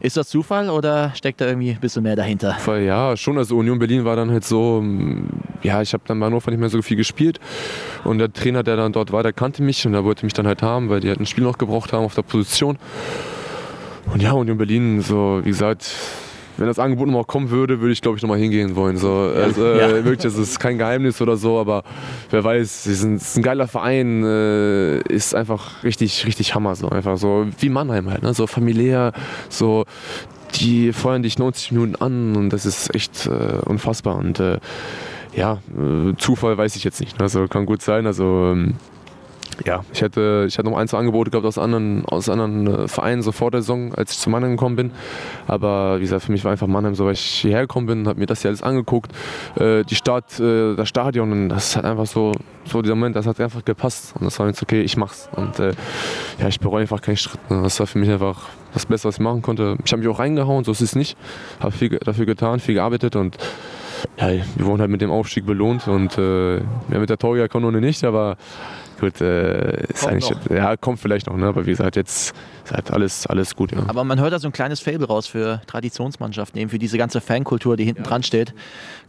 [0.00, 2.56] Ist das Zufall oder steckt da irgendwie ein bisschen mehr dahinter?
[2.80, 3.38] Ja, schon.
[3.38, 4.82] Also Union Berlin war dann halt so,
[5.62, 7.38] ja, ich habe dann bei Hannover nicht mehr so viel gespielt.
[8.04, 10.46] Und der Trainer, der dann dort war, der kannte mich und der wollte mich dann
[10.46, 12.78] halt haben, weil die halt ein Spiel noch gebraucht haben auf der Position.
[14.12, 15.94] Und ja, und in Berlin, so, wie gesagt,
[16.56, 18.96] wenn das Angebot nochmal kommen würde, würde ich glaube ich nochmal hingehen wollen.
[18.96, 21.84] So, also, äh, Wirklich, das ist kein Geheimnis oder so, aber
[22.30, 26.74] wer weiß, es ist ein geiler Verein, äh, ist einfach richtig, richtig Hammer.
[26.74, 28.34] So einfach so wie Mannheim halt, ne?
[28.34, 29.12] so familiär,
[29.48, 29.84] so
[30.56, 34.16] die feuern dich 90 Minuten an und das ist echt äh, unfassbar.
[34.16, 34.58] Und äh,
[35.34, 37.20] ja, äh, Zufall weiß ich jetzt nicht.
[37.20, 38.06] Also kann gut sein.
[38.06, 38.74] Also ähm,
[39.64, 42.88] ja, ich hätte, ich hätte noch ein, zwei Angebote gehabt aus anderen, aus anderen äh,
[42.88, 44.92] Vereinen so vor der Saison, als ich zu Mannheim gekommen bin.
[45.46, 48.18] Aber wie gesagt, für mich war einfach Mannheim so, weil ich hierher gekommen bin, habe
[48.18, 49.12] mir das hier alles angeguckt.
[49.58, 52.32] Äh, die Stadt, äh, das Stadion, und das hat einfach so,
[52.64, 54.14] so dieser Moment, das hat einfach gepasst.
[54.18, 55.28] Und das war jetzt okay, ich mach's.
[55.34, 55.72] Und äh,
[56.38, 57.50] ja, ich bereue einfach keinen Schritt.
[57.50, 57.62] Ne?
[57.62, 59.76] Das war für mich einfach das Beste, was ich machen konnte.
[59.84, 61.16] Ich habe mich auch reingehauen, so ist es nicht.
[61.60, 63.36] Habe viel dafür getan, viel gearbeitet und
[64.18, 68.04] ja, wir wurden halt mit dem Aufstieg belohnt und äh, ja, mit der Torjägerkanone nicht,
[68.04, 68.36] aber
[68.98, 70.50] gut, äh, ist Kommt eigentlich, noch.
[70.50, 71.46] ja, kommt vielleicht noch, ne?
[71.46, 72.34] aber wie gesagt, jetzt
[72.64, 73.78] ist halt alles, alles gut, ja.
[73.86, 77.20] Aber man hört da so ein kleines Fable raus für Traditionsmannschaften, eben für diese ganze
[77.20, 78.54] Fankultur, die hinten dran steht.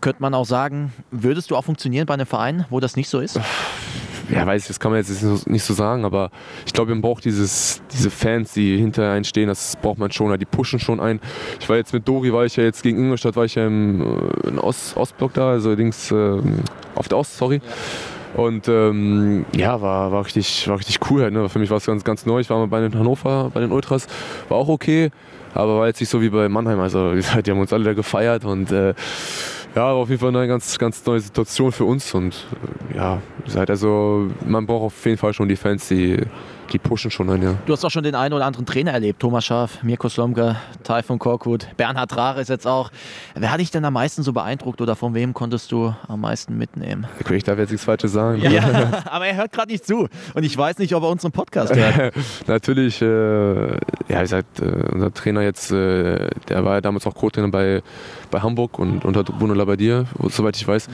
[0.02, 3.20] Könnte man auch sagen, würdest du auch funktionieren bei einem Verein, wo das nicht so
[3.20, 3.40] ist?
[4.32, 6.32] ja, weiß ich, das kann man jetzt nicht so, sagen, aber
[6.66, 10.38] ich glaube, man braucht dieses, diese Fans, die hinter einen stehen, das braucht man schon,
[10.40, 11.20] die pushen schon ein.
[11.60, 14.02] Ich war jetzt mit Dori, war ich ja jetzt gegen Ingolstadt, war ich ja im,
[14.02, 16.42] äh, im Ost, Ostblock da, also links äh,
[16.96, 17.62] auf der Ost, sorry.
[18.36, 21.34] Und ähm, ja, war, war, richtig, war richtig cool halt.
[21.34, 21.50] Ne?
[21.50, 22.40] Für mich war es ganz, ganz neu.
[22.40, 24.08] Ich war mal bei den Hannover, bei den Ultras,
[24.50, 25.10] war auch okay,
[25.54, 26.80] aber war jetzt nicht so wie bei Mannheim.
[26.80, 28.94] Also gesagt, die haben uns alle da gefeiert und äh,
[29.76, 32.14] ja, war auf jeden Fall eine ganz, ganz neue Situation für uns.
[32.14, 32.46] Und
[32.94, 36.18] äh, ja, gesagt, also man braucht auf jeden Fall schon die Fans, die,
[36.72, 37.56] die pushen schon ein, ja.
[37.66, 39.20] Du hast auch schon den einen oder anderen Trainer erlebt.
[39.20, 42.92] Thomas Schaaf, Mirko Slomka, Taifun Korkut, Bernhard Rare ist jetzt auch.
[43.36, 46.58] Wer hat dich denn am meisten so beeindruckt oder von wem konntest du am meisten
[46.58, 47.08] mitnehmen?
[47.30, 48.42] Ich darf jetzt nichts Falsches sagen.
[48.42, 50.08] Ja, aber er hört gerade nicht zu.
[50.34, 52.14] Und ich weiß nicht, ob er unseren Podcast hört.
[52.48, 53.78] Natürlich, äh, ja,
[54.08, 57.82] wie gesagt, äh, unser Trainer jetzt, äh, der war ja damals auch Co-Trainer bei,
[58.32, 60.88] bei Hamburg und unter Bruno Labbadia, soweit ich weiß.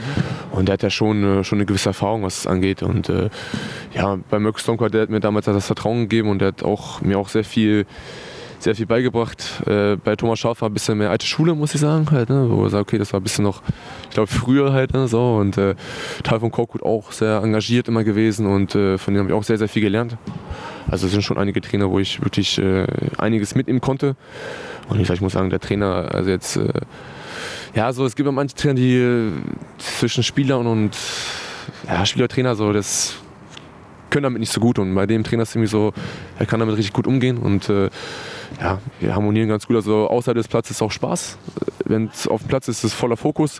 [0.51, 2.83] Und der hat ja schon, äh, schon eine gewisse Erfahrung, was es angeht.
[2.83, 3.29] Und äh,
[3.93, 7.01] ja, bei Mirko Slomka, der hat mir damals das Vertrauen gegeben und der hat auch,
[7.01, 7.85] mir auch sehr viel
[8.65, 9.61] sehr viel beigebracht.
[9.67, 12.47] Äh, bei Thomas Schaaf war ein bisschen mehr alte Schule, muss ich sagen, halt, ne?
[12.49, 13.61] wo er sagt, okay, das war ein bisschen noch,
[14.09, 15.07] ich glaube, früher halt, ne?
[15.07, 15.35] so.
[15.35, 15.75] Und äh,
[16.23, 19.43] Teil von Korkut auch sehr engagiert immer gewesen und äh, von dem habe ich auch
[19.43, 20.17] sehr, sehr viel gelernt.
[20.89, 24.15] Also es sind schon einige Trainer, wo ich wirklich äh, einiges mitnehmen konnte.
[24.89, 26.69] Und ich, ich muss sagen, der Trainer, also jetzt, äh,
[27.75, 29.31] ja, so, es gibt ja manche Trainer, die äh,
[29.77, 30.97] zwischen Spieler und, und
[31.87, 33.15] ja, Spieler-Trainer, so, das
[34.15, 34.79] können damit nicht so gut.
[34.79, 35.91] Und bei dem Trainer ist es irgendwie so,
[36.39, 37.89] er kann damit richtig gut umgehen und äh,
[38.59, 39.75] ja, wir harmonieren ganz gut.
[39.75, 41.37] Also außerhalb des Platzes ist auch Spaß.
[41.85, 43.59] Wenn es auf dem Platz ist, ist es voller Fokus.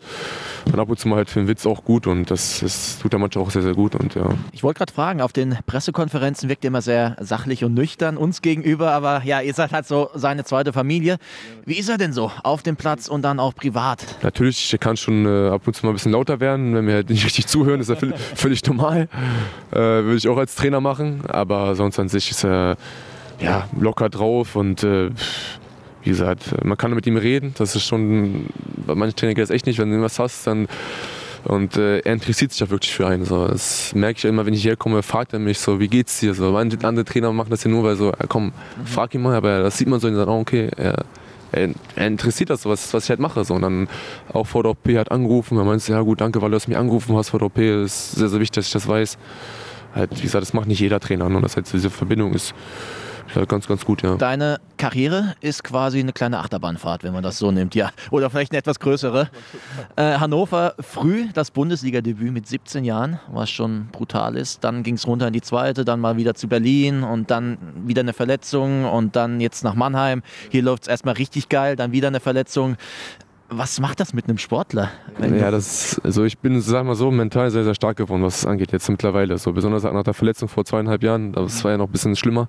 [0.65, 3.13] Und ab und zu mal halt für den Witz auch gut und das, das tut
[3.13, 3.95] der Mannschaft auch sehr, sehr gut.
[3.95, 4.29] Und, ja.
[4.51, 8.41] Ich wollte gerade fragen, auf den Pressekonferenzen wirkt ihr immer sehr sachlich und nüchtern uns
[8.41, 11.17] gegenüber, aber ja, ihr seid halt so seine zweite Familie.
[11.65, 14.03] Wie ist er denn so auf dem Platz und dann auch privat?
[14.23, 16.95] Natürlich, er kann schon äh, ab und zu mal ein bisschen lauter werden, wenn wir
[16.95, 19.07] halt nicht richtig zuhören, ist völlig, völlig normal.
[19.71, 22.77] Äh, Würde ich auch als Trainer machen, aber sonst an sich ist er
[23.39, 25.09] ja, locker drauf und äh,
[26.03, 27.53] wie gesagt, man kann mit ihm reden.
[27.57, 28.45] Das ist schon,
[28.85, 30.67] bei manchen Trainer geht das echt nicht, wenn du was hast, dann
[31.45, 33.23] und äh, er interessiert sich auch wirklich für einen.
[33.23, 33.47] So.
[33.47, 36.33] Das merke ich immer, wenn ich herkomme, fragt er mich so, wie geht's dir?
[36.33, 38.51] So, manche andere Trainer machen das ja nur, weil so, ja, komm,
[38.83, 41.05] frag ihn mal, aber das sieht man so in seinen Augen, okay, er,
[41.51, 43.43] er, er interessiert das, was, was ich halt mache.
[43.45, 43.53] So.
[43.53, 43.87] Und dann
[44.33, 46.77] auch vor der OP hat angerufen, er meinte, ja gut, danke, weil du hast mich
[46.77, 49.17] angerufen hast vor der OP, ist sehr, sehr wichtig, dass ich das weiß.
[49.93, 52.55] Halt, wie gesagt, das macht nicht jeder Trainer, und dass halt diese Verbindung ist
[53.33, 54.15] ja, ganz, ganz gut, ja.
[54.15, 57.91] Deine Karriere ist quasi eine kleine Achterbahnfahrt, wenn man das so nimmt, ja.
[58.11, 59.29] Oder vielleicht eine etwas größere.
[59.95, 64.63] Äh, Hannover früh das Bundesliga-Debüt mit 17 Jahren, was schon brutal ist.
[64.63, 68.01] Dann ging es runter in die zweite, dann mal wieder zu Berlin und dann wieder
[68.01, 70.21] eine Verletzung und dann jetzt nach Mannheim.
[70.49, 72.77] Hier läuft es erstmal richtig geil, dann wieder eine Verletzung.
[73.49, 74.89] Was macht das mit einem Sportler?
[75.21, 78.45] Ja, das, also ich bin, sag mal so, mental sehr, sehr stark geworden, was es
[78.45, 79.37] angeht, jetzt mittlerweile.
[79.37, 82.47] So, besonders nach der Verletzung vor zweieinhalb Jahren, das war ja noch ein bisschen schlimmer.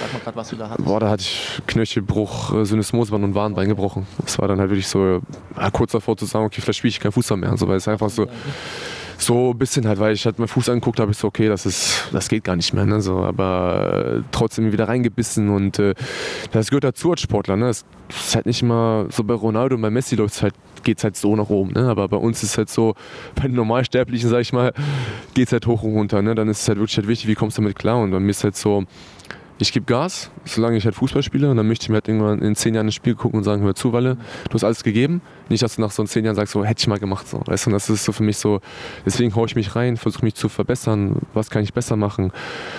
[0.00, 0.88] Sag mal gerade, was du da hattest.
[0.88, 4.06] Boah, da hatte ich Knöchelbruch, äh, Syndesmoseband und Wadenbein gebrochen.
[4.22, 5.20] Das war dann halt wirklich so,
[5.56, 7.54] ja, kurz davor zu sagen, okay, vielleicht spiele ich keinen Fußball mehr.
[7.58, 8.26] So, weil es einfach so,
[9.18, 11.66] so ein bisschen halt, weil ich halt meinen Fuß angeguckt habe, ich so, okay, das
[11.66, 15.94] ist, das geht gar nicht mehr, ne, so, aber äh, trotzdem wieder reingebissen und äh,
[16.52, 19.82] das gehört dazu als Sportler, ne, es ist halt nicht immer so bei Ronaldo und
[19.82, 20.54] bei Messi läuft halt,
[20.84, 22.94] geht es halt so nach oben, ne, aber bei uns ist es halt so,
[23.34, 24.72] bei den Normalsterblichen, sag ich mal,
[25.34, 27.34] geht es halt hoch und runter, ne, dann ist es halt wirklich halt wichtig, wie
[27.34, 27.98] kommst du damit klar?
[27.98, 28.84] Und bei mir ist halt so,
[29.58, 32.40] ich gebe Gas, solange ich halt Fußball spiele und dann möchte ich mir halt irgendwann
[32.40, 34.16] in zehn Jahren ein Spiel gucken und sagen, hör zu, Walle,
[34.48, 35.20] du hast alles gegeben.
[35.48, 37.26] Nicht, dass du nach so zehn Jahren sagst, so hätte ich mal gemacht.
[37.26, 37.42] So.
[37.44, 38.60] Weißt du, und das ist so für mich so,
[39.04, 42.32] deswegen haue ich mich rein, versuche mich zu verbessern, was kann ich besser machen.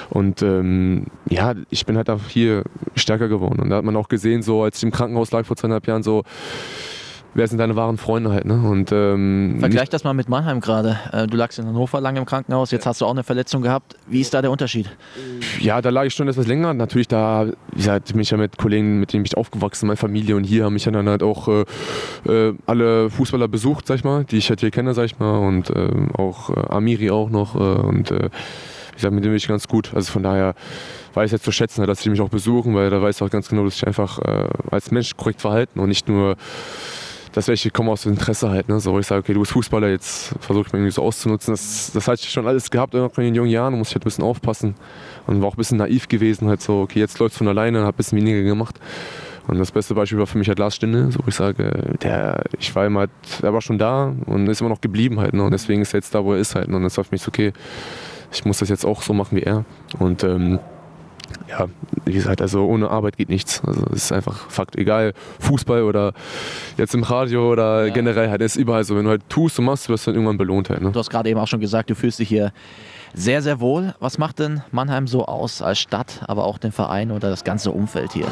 [0.10, 2.64] Und ähm, ja, ich bin halt auch hier
[2.96, 3.60] stärker geworden.
[3.60, 6.04] Und da hat man auch gesehen, so als ich im Krankenhaus lag vor zweieinhalb Jahren,
[6.04, 6.24] so,
[7.34, 8.56] wer sind deine wahren Freunde halt, ne?
[8.56, 10.98] Und, ähm, Vergleich das mal mit Mannheim gerade.
[11.12, 13.96] Äh, Du lagst in Hannover lange im Krankenhaus, jetzt hast du auch eine Verletzung gehabt.
[14.08, 14.90] Wie ist da der Unterschied?
[15.60, 16.74] Ja, da lag ich schon etwas länger.
[16.74, 20.74] Natürlich, da ich ja mit Kollegen, mit denen ich aufgewachsen, meine Familie und hier haben
[20.74, 21.66] mich dann halt auch äh,
[22.28, 25.38] äh, alle Fußballer besucht, sag ich mal, die ich halt hier kenne, sag ich mal,
[25.38, 28.30] und ähm, auch äh, Amiri auch noch äh, und äh,
[28.92, 29.94] wie gesagt, mit dem bin ich ganz gut.
[29.94, 30.56] Also von daher
[31.14, 33.30] weiß ich jetzt zu schätzen, dass sie mich auch besuchen, weil da weiß ich auch
[33.30, 36.36] ganz genau, dass ich einfach äh, als Mensch korrekt verhalten und nicht nur
[37.34, 38.80] dass welche kommen aus Interesse halt, ne?
[38.80, 41.54] So, ich sage, okay, du bist Fußballer, jetzt versuche ich mich irgendwie so auszunutzen.
[41.54, 44.06] Das, das hatte ich schon alles gehabt in den jungen Jahren, muss ich halt ein
[44.06, 44.76] bisschen aufpassen.
[45.28, 47.80] Und war auch ein bisschen naiv gewesen, halt so, okay, jetzt läuft es von alleine,
[47.80, 48.80] habe ein bisschen weniger gemacht.
[49.48, 52.76] Und das beste Beispiel war für mich halt Lars Stinde, so ich sage, der, ich
[52.76, 53.08] war immer,
[53.42, 55.44] der war schon da und ist immer noch geblieben halt, ne?
[55.44, 56.68] Und deswegen ist er jetzt da, wo er ist halt.
[56.68, 56.76] Ne?
[56.76, 57.54] Und das war für mich so, okay,
[58.32, 59.66] ich muss das jetzt auch so machen wie er.
[59.98, 60.60] Und ähm,
[61.48, 61.68] ja,
[62.06, 63.62] wie gesagt, also ohne Arbeit geht nichts.
[63.66, 64.76] Also es ist einfach Fakt.
[64.76, 66.14] Egal, Fußball oder
[66.78, 67.94] jetzt im Radio oder ja.
[67.94, 68.96] generell halt, ist überall so.
[68.96, 70.82] Wenn du halt tust und machst, wirst du dann irgendwann belohnt halt.
[70.82, 70.92] Ne?
[70.92, 72.52] Du hast gerade eben auch schon gesagt, du fühlst dich hier
[73.14, 73.94] sehr, sehr wohl.
[74.00, 77.72] Was macht denn Mannheim so aus als Stadt, aber auch den Verein oder das ganze
[77.72, 78.28] Umfeld hier?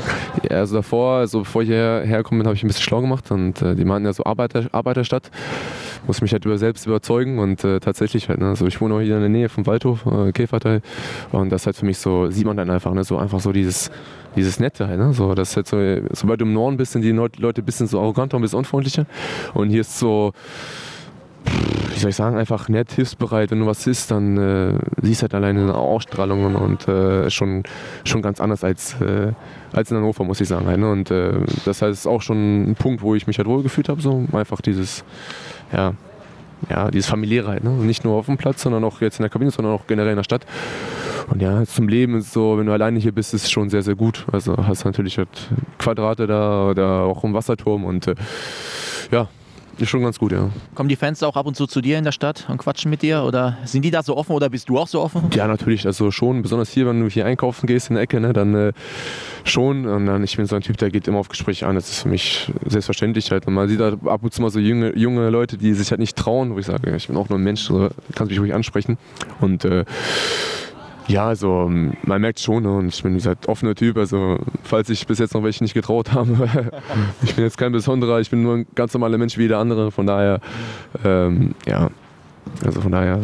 [0.50, 3.32] Ja, also davor, also bevor ich hierher hergekommen bin, habe ich ein bisschen schlau gemacht
[3.32, 5.32] und äh, die meinten ja so Arbeiter, Arbeiterstadt.
[6.06, 9.02] Muss mich halt über selbst überzeugen und äh, tatsächlich halt, ne, also ich wohne auch
[9.02, 10.82] hier in der Nähe vom Waldhof, äh, Käferteil
[11.32, 13.92] und das halt für mich so, sieht man dann einfach, ne, so einfach so dieses,
[14.36, 15.78] dieses Nette halt, ne, so, das halt so,
[16.12, 19.06] sobald du im Norden bist, sind die Leute ein bisschen so arroganter, ein bisschen unfreundlicher
[19.54, 20.34] und hier ist so,
[21.98, 23.50] wie soll ich sagen, einfach nett, hilfsbereit.
[23.50, 27.64] Wenn du was ist, dann äh, siehst halt alleine eine Ausstrahlung und äh, schon,
[28.04, 29.32] schon ganz anders als, äh,
[29.74, 30.68] als in Hannover, muss ich sagen.
[30.68, 30.92] Halt, ne?
[30.92, 31.34] Und äh,
[31.66, 34.00] das heißt, ist auch schon ein Punkt, wo ich mich halt wohlgefühlt habe.
[34.02, 34.26] So.
[34.32, 35.04] Einfach dieses,
[35.74, 35.94] ja,
[36.70, 37.64] ja, dieses familiäre halt.
[37.64, 37.72] Ne?
[37.72, 40.18] Nicht nur auf dem Platz, sondern auch jetzt in der Kabine, sondern auch generell in
[40.18, 40.46] der Stadt.
[41.30, 43.82] Und ja, zum Leben ist so, wenn du alleine hier bist, ist es schon sehr,
[43.82, 44.26] sehr gut.
[44.32, 45.30] Also hast natürlich halt
[45.78, 48.16] Quadrate da oder auch einen Wasserturm und äh,
[49.12, 49.28] ja,
[49.80, 50.50] ist schon ganz gut, ja.
[50.76, 53.02] Kommen die Fans auch ab und zu zu dir in der Stadt und quatschen mit
[53.02, 53.24] dir?
[53.24, 55.30] Oder sind die da so offen oder bist du auch so offen?
[55.34, 55.86] Ja, natürlich.
[55.86, 58.74] Also schon, besonders hier, wenn du hier einkaufen gehst in der Ecke, ne, dann äh,
[59.44, 59.86] schon.
[59.86, 61.76] Und dann, ich bin so ein Typ, der geht immer auf Gespräche an.
[61.76, 63.48] Das ist für mich selbstverständlich halt.
[63.48, 66.00] Und man sieht halt ab und zu mal so junge, junge Leute, die sich halt
[66.00, 68.54] nicht trauen, wo ich sage, ich bin auch nur ein Mensch, so, kannst mich ruhig
[68.54, 68.98] ansprechen.
[69.42, 69.86] Und äh,
[71.08, 74.90] ja, also ähm, man merkt schon ne, und ich bin dieser offene Typ, also falls
[74.90, 76.50] ich bis jetzt noch welche nicht getraut habe,
[77.22, 79.92] ich bin jetzt kein besonderer, ich bin nur ein ganz normaler Mensch wie jeder andere,
[79.92, 80.40] von daher,
[81.06, 81.90] ähm, ja,
[82.66, 83.22] also von daher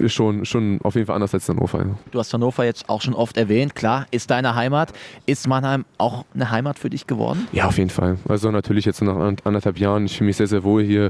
[0.00, 1.84] ist schon, schon auf jeden Fall anders als Hannover.
[2.10, 4.92] Du hast Hannover jetzt auch schon oft erwähnt, klar, ist deine Heimat.
[5.26, 7.46] Ist Mannheim auch eine Heimat für dich geworden?
[7.52, 8.18] Ja, auf jeden Fall.
[8.28, 11.06] Also natürlich jetzt nach anderthalb Jahren, ich fühle mich sehr, sehr wohl hier.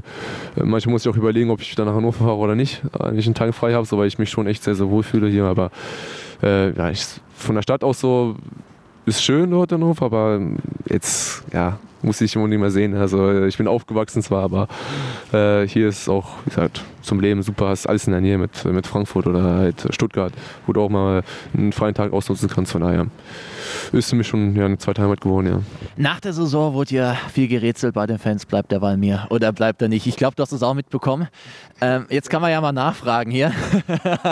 [0.55, 3.17] Äh, manchmal muss ich auch überlegen, ob ich wieder nach Hannover fahre oder nicht, wenn
[3.17, 5.27] ich einen Tag frei habe, so, weil ich mich schon echt sehr, sehr wohl fühle
[5.29, 5.45] hier.
[5.45, 5.71] Aber
[6.43, 8.35] äh, ja, ich, von der Stadt aus so
[9.05, 10.39] ist schön dort in Hannover, aber
[10.87, 12.95] jetzt, ja, muss ich immer nicht mehr sehen.
[12.95, 14.67] Also ich bin aufgewachsen zwar, aber
[15.31, 18.63] äh, hier ist auch, wie gesagt, zum Leben super, hast alles in der Nähe mit,
[18.65, 20.33] mit Frankfurt oder halt Stuttgart,
[20.65, 22.71] wo du auch mal einen freien Tag ausnutzen kannst.
[22.71, 23.07] Von daher
[23.91, 25.59] ist für mich schon ja, eine zweite Heimat geworden, ja.
[25.97, 29.81] Nach der Saison wurde ja viel gerätselt bei den Fans, bleibt der Walmir oder bleibt
[29.81, 30.07] er nicht?
[30.07, 31.27] Ich glaube, du hast es auch mitbekommen.
[31.81, 33.51] Ähm, jetzt kann man ja mal nachfragen hier.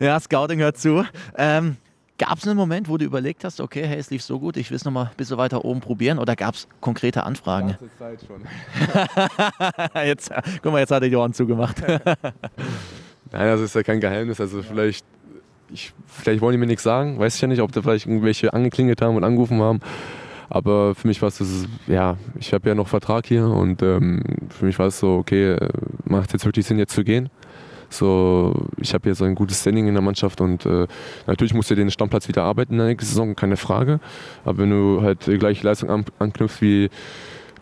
[0.00, 1.04] ja, Scouting hört zu.
[1.36, 1.76] Ähm,
[2.24, 4.70] Gab es einen Moment, wo du überlegt hast, okay, hey, es lief so gut, ich
[4.70, 7.76] will es nochmal ein bisschen weiter oben probieren oder gab es konkrete Anfragen?
[7.98, 8.42] Zeit schon.
[10.06, 10.30] jetzt,
[10.62, 11.82] guck mal, jetzt hat er die Ohren zugemacht.
[11.88, 12.06] Nein,
[13.32, 14.40] das ist ja kein Geheimnis.
[14.40, 15.04] Also vielleicht,
[15.72, 18.52] ich, vielleicht wollen die mir nichts sagen, weiß ich ja nicht, ob da vielleicht irgendwelche
[18.52, 19.80] angeklingelt haben und angerufen haben.
[20.48, 24.66] Aber für mich war es, ja, ich habe ja noch Vertrag hier und ähm, für
[24.66, 25.68] mich war es so, okay, äh,
[26.04, 27.30] macht es jetzt wirklich Sinn, jetzt zu gehen?
[27.92, 30.86] So, ich habe hier so ein gutes Standing in der Mannschaft und äh,
[31.26, 34.00] natürlich musst du den Stammplatz wieder arbeiten in der nächsten Saison, keine Frage.
[34.44, 36.88] Aber wenn du halt die gleiche Leistung an, anknüpfst wie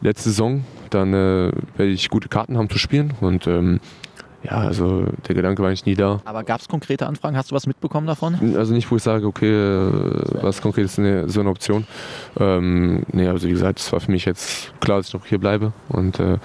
[0.00, 3.80] letzte Saison, dann äh, werde ich gute Karten haben zu spielen und ähm,
[4.42, 6.20] ja, also der Gedanke war eigentlich nie da.
[6.24, 7.36] Aber gab es konkrete Anfragen?
[7.36, 8.56] Hast du was mitbekommen davon?
[8.56, 11.86] Also nicht, wo ich sage, okay, äh, was konkret ist eine, so eine Option.
[12.38, 15.38] Ähm, nee, also wie gesagt, es war für mich jetzt klar, dass ich noch hier
[15.38, 15.72] bleibe.
[15.88, 16.38] Und äh,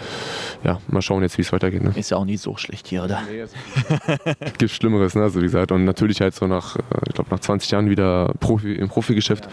[0.63, 1.83] ja, mal schauen jetzt, wie es weitergeht.
[1.83, 1.93] Ne?
[1.95, 3.21] Ist ja auch nie so schlecht hier, oder?
[3.29, 3.41] Nee,
[4.39, 5.23] es gibt Schlimmeres, ne?
[5.23, 8.33] Also wie gesagt, und natürlich halt so nach, äh, ich glaube, nach 20 Jahren wieder
[8.39, 9.45] Profi im Profigeschäft.
[9.45, 9.51] Ja.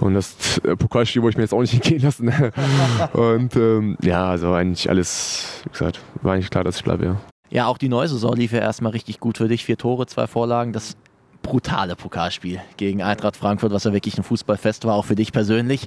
[0.00, 2.26] Und das äh, Pokalspiel wollte ich mir jetzt auch nicht entgehen lassen.
[2.26, 2.52] Ne?
[3.12, 7.16] und ähm, ja, also eigentlich alles, wie gesagt, war eigentlich klar, dass ich bleibe, ja.
[7.50, 9.64] Ja, auch die neue Saison lief ja erstmal richtig gut für dich.
[9.64, 10.72] Vier Tore, zwei Vorlagen.
[10.72, 10.96] Das
[11.42, 15.86] brutale Pokalspiel gegen Eintracht Frankfurt, was ja wirklich ein Fußballfest war, auch für dich persönlich.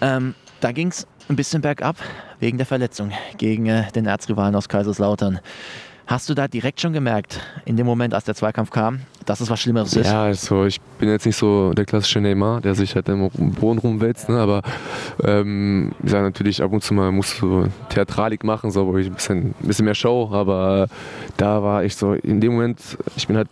[0.00, 1.96] Ähm, da ging es ein bisschen bergab
[2.38, 5.40] wegen der Verletzung gegen äh, den Erzrivalen aus Kaiserslautern.
[6.06, 9.48] Hast du da direkt schon gemerkt, in dem Moment, als der Zweikampf kam, dass es
[9.48, 10.06] was Schlimmeres ist?
[10.06, 13.78] Ja, also ich bin jetzt nicht so der klassische Neymar, der sich halt im Boden
[13.78, 14.38] rumwälzt, ne?
[14.38, 14.60] aber
[15.22, 19.38] ähm, ich sage natürlich, ab und zu mal musst du Theatralik machen, so, ein bisschen,
[19.38, 20.88] ein bisschen mehr Show, aber
[21.38, 22.80] da war ich so, in dem Moment,
[23.16, 23.48] ich bin halt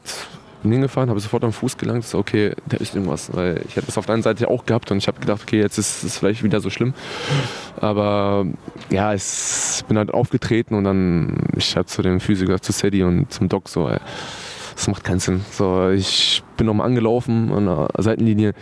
[0.70, 3.34] hingefahren, habe sofort am Fuß gelangt, so, okay, da ist irgendwas.
[3.34, 5.60] Weil ich hätte das auf der einen Seite auch gehabt und ich habe gedacht, okay,
[5.60, 6.94] jetzt ist es vielleicht wieder so schlimm.
[7.80, 8.46] Aber
[8.90, 13.32] ja, ich bin halt aufgetreten und dann, ich hatte zu dem Physiker, zu Sadie und
[13.32, 13.98] zum Doc so, ey,
[14.74, 15.44] das macht keinen Sinn.
[15.50, 18.54] So, ich bin nochmal angelaufen an der Seitenlinie.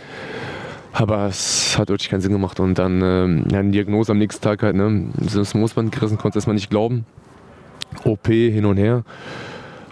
[0.93, 2.59] Aber es hat wirklich keinen Sinn gemacht.
[2.59, 6.37] Und dann ähm, ja, eine Diagnose am nächsten Tag halt, ne, das Moosband gerissen, konnte
[6.37, 7.05] es erstmal nicht glauben.
[8.03, 9.03] OP hin und her.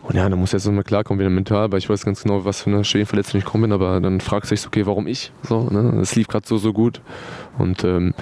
[0.09, 2.63] Und ja, dann muss so mal klarkommen, wieder mental, weil ich weiß ganz genau, was
[2.63, 5.31] für eine Schädenverletzung ich gekommen bin, aber dann fragst du dich, okay, warum ich?
[5.43, 5.99] So, ne?
[6.01, 6.99] Es lief gerade so, so gut.
[7.59, 8.15] Und ähm,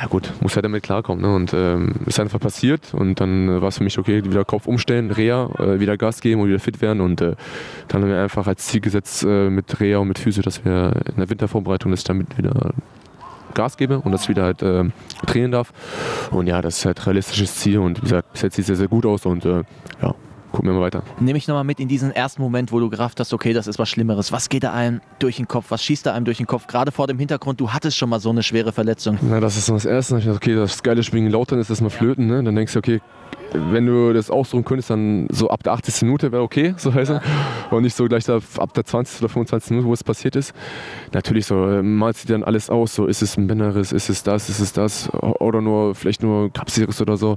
[0.00, 1.22] ja gut, muss halt damit klarkommen.
[1.22, 1.32] Ne?
[1.32, 4.66] Und ähm, ist einfach passiert und dann äh, war es für mich okay, wieder Kopf
[4.66, 7.00] umstellen, Reha, äh, wieder Gas geben und wieder fit werden.
[7.00, 7.36] Und äh,
[7.86, 10.92] dann haben wir einfach als Ziel gesetzt äh, mit Reha und mit Physio, dass wir
[11.06, 12.72] in der Wintervorbereitung, ich damit wieder
[13.54, 14.84] Gas gebe und ich wieder halt äh,
[15.24, 15.72] trainieren darf.
[16.32, 18.76] Und ja, das ist halt realistisches Ziel und wie gesagt, bis jetzt sieht es sehr,
[18.76, 19.62] sehr gut aus und äh,
[20.02, 20.14] ja,
[20.52, 21.02] gucken wir mal weiter.
[21.18, 23.78] Nehme ich nochmal mit in diesen ersten Moment, wo du gerafft hast, okay, das ist
[23.78, 24.32] was Schlimmeres.
[24.32, 25.66] Was geht da einem durch den Kopf?
[25.70, 26.66] Was schießt da einem durch den Kopf?
[26.66, 29.18] Gerade vor dem Hintergrund, du hattest schon mal so eine schwere Verletzung.
[29.22, 30.18] Na, das ist so das Erste.
[30.18, 32.26] Ich dachte, okay, das geile in Lautern ist erstmal flöten.
[32.26, 32.42] Ne?
[32.42, 33.00] Dann denkst du, okay,
[33.52, 36.02] wenn du das ausdrücken könntest, dann so ab der 80.
[36.02, 37.20] Minute wäre okay, so heißt ja.
[37.70, 39.22] Und nicht so gleich da ab der 20.
[39.22, 39.70] oder 25.
[39.70, 40.54] Minute, wo es passiert ist.
[41.12, 44.22] Natürlich so, äh, malst du dann alles aus, so ist es ein Bänderriss, ist es
[44.22, 47.36] das, ist es das, oder nur vielleicht nur Kapselriss oder so.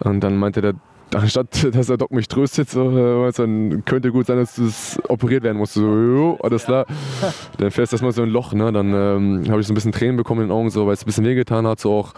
[0.00, 0.74] Und dann meinte der
[1.14, 5.42] anstatt dass der Doc mich tröstet, so, äh, dann könnte gut sein, dass das operiert
[5.42, 5.74] werden muss.
[5.74, 6.86] So, jo, alles klar.
[7.58, 8.72] Dann fährst du erstmal so ein Loch, ne?
[8.72, 11.02] Dann ähm, habe ich so ein bisschen Tränen bekommen in den Augen, so, weil es
[11.02, 12.14] ein bisschen wehgetan hat, so auch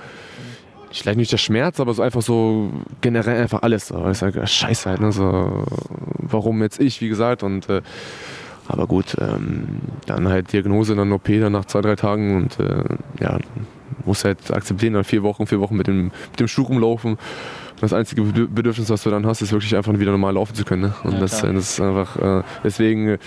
[0.93, 3.89] vielleicht nicht der Schmerz, aber so einfach so generell einfach alles.
[3.89, 4.09] So.
[4.11, 5.13] Ich sage, scheiße halt, ne?
[5.13, 5.65] so,
[6.19, 7.43] warum jetzt ich, wie gesagt.
[7.43, 7.83] Und, äh,
[8.67, 12.85] aber gut, ähm, dann halt Diagnose, dann OP dann nach zwei, drei Tagen und äh,
[13.21, 13.39] ja,
[14.05, 17.19] muss halt akzeptieren, dann vier Wochen, vier Wochen mit dem, mit dem Schuh rumlaufen.
[17.81, 20.83] Das einzige Bedürfnis, was du dann hast, ist wirklich einfach wieder normal laufen zu können.
[20.83, 20.95] Ne?
[21.03, 23.19] Und ja, das, das, ist einfach, äh, deswegen äh,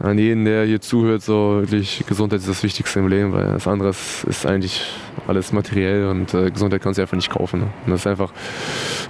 [0.00, 3.68] an jeden, der hier zuhört, so wirklich Gesundheit ist das Wichtigste im Leben, weil das
[3.68, 4.82] andere ist eigentlich
[5.26, 7.60] alles materiell und äh, Gesundheit kannst du einfach nicht kaufen.
[7.60, 7.66] Ne?
[7.84, 8.32] Und das ist einfach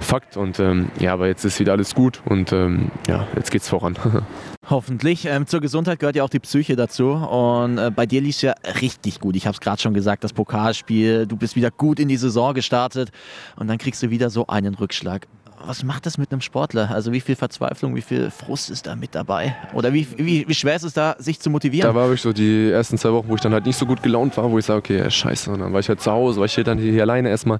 [0.01, 3.69] Fakt und ähm, ja, aber jetzt ist wieder alles gut und ähm, ja, jetzt geht's
[3.69, 3.97] voran.
[4.69, 5.25] Hoffentlich.
[5.25, 7.11] Ähm, zur Gesundheit gehört ja auch die Psyche dazu.
[7.11, 9.35] Und äh, bei dir lief es ja richtig gut.
[9.35, 11.25] Ich habe es gerade schon gesagt, das Pokalspiel.
[11.25, 13.09] Du bist wieder gut in die Saison gestartet.
[13.57, 15.27] Und dann kriegst du wieder so einen Rückschlag
[15.65, 16.89] was macht das mit einem Sportler?
[16.91, 19.55] Also wie viel Verzweiflung, wie viel Frust ist da mit dabei?
[19.73, 21.87] Oder wie, wie, wie schwer ist es da, sich zu motivieren?
[21.87, 24.03] Da war ich so die ersten zwei Wochen, wo ich dann halt nicht so gut
[24.03, 25.51] gelaunt war, wo ich sage, okay, scheiße.
[25.51, 27.59] Und dann war ich halt zu Hause, war ich hier dann hier alleine erstmal,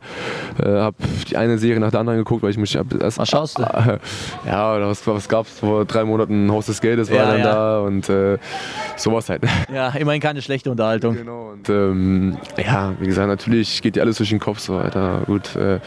[0.60, 0.98] äh, habe
[1.30, 3.18] die eine Serie nach der anderen geguckt, weil ich mich erst...
[3.18, 3.64] Was schaust du?
[3.64, 4.00] Äh,
[4.46, 6.52] ja, was, was gab es vor drei Monaten?
[6.52, 7.46] Haus des Geldes war ja, dann ja.
[7.46, 8.38] da und äh,
[8.96, 9.42] sowas halt.
[9.74, 11.16] Ja, immerhin keine schlechte Unterhaltung.
[11.16, 11.52] Genau.
[11.52, 15.22] Und ähm, ja, wie gesagt, natürlich geht dir alles durch den Kopf so, Alter.
[15.26, 15.80] Gut, äh,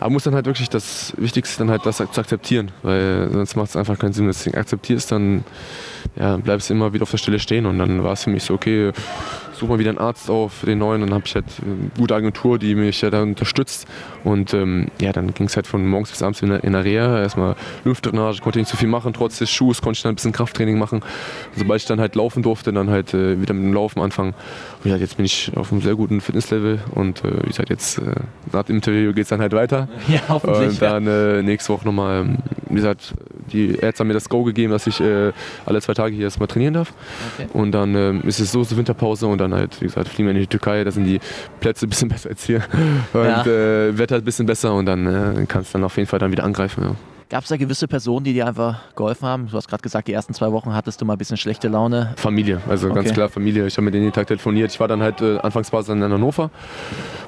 [0.00, 3.70] aber muss dann halt wirklich das Wichtigste dann halt das zu akzeptieren, weil sonst macht
[3.70, 4.26] es einfach keinen Sinn.
[4.26, 5.44] Wenn du das akzeptierst, dann
[6.14, 8.44] ja, bleibst du immer wieder auf der Stelle stehen und dann war es für mich
[8.44, 8.92] so, okay,
[9.56, 11.00] suche mal wieder einen Arzt auf, den neuen.
[11.00, 13.86] Dann habe ich halt eine gute Agentur, die mich ja da unterstützt.
[14.24, 16.84] Und ähm, ja, dann ging es halt von morgens bis abends in der, in der
[16.84, 17.20] Reha.
[17.20, 19.12] Erstmal Lymphdrainage, konnte nicht so viel machen.
[19.12, 21.00] Trotz des Schuhs konnte ich dann ein bisschen Krafttraining machen.
[21.00, 24.34] Und sobald ich dann halt laufen durfte, dann halt äh, wieder mit dem Laufen anfangen.
[24.78, 26.80] Und gesagt, jetzt bin ich auf einem sehr guten Fitnesslevel.
[26.94, 28.02] Und äh, wie gesagt, jetzt äh,
[28.52, 29.88] nach dem Interview geht es dann halt weiter.
[30.08, 30.70] Ja, hoffentlich.
[30.70, 32.38] Und dann äh, nächste Woche nochmal, ähm,
[32.68, 33.14] wie gesagt,
[33.52, 35.32] die Ärzte haben mir das Go gegeben, dass ich äh,
[35.64, 36.92] alle zwei Tage hier erstmal trainieren darf.
[37.34, 37.48] Okay.
[37.52, 40.34] Und dann ähm, ist es so zur Winterpause und dann halt, wie gesagt, fliegen wir
[40.34, 41.20] in die Türkei, da sind die
[41.60, 42.62] Plätze ein bisschen besser als hier.
[43.12, 43.42] Und ja.
[43.44, 46.30] äh, Wetter ein bisschen besser und dann äh, kannst du dann auf jeden Fall dann
[46.30, 46.84] wieder angreifen.
[46.84, 46.94] Ja.
[47.28, 49.48] Gab es da gewisse Personen, die dir einfach geholfen haben?
[49.48, 52.14] Du hast gerade gesagt, die ersten zwei Wochen hattest du mal ein bisschen schlechte Laune.
[52.16, 53.02] Familie, also okay.
[53.02, 53.66] ganz klar Familie.
[53.66, 54.70] Ich habe mit denen jeden Tag telefoniert.
[54.70, 56.50] Ich war dann halt äh, Anfangsphase in Hannover.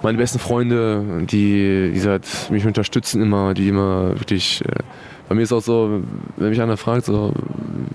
[0.02, 4.84] Meine besten Freunde, die, die halt mich unterstützen immer, die immer wirklich äh,
[5.28, 6.02] bei mir ist auch so,
[6.36, 7.32] wenn mich einer fragt, so,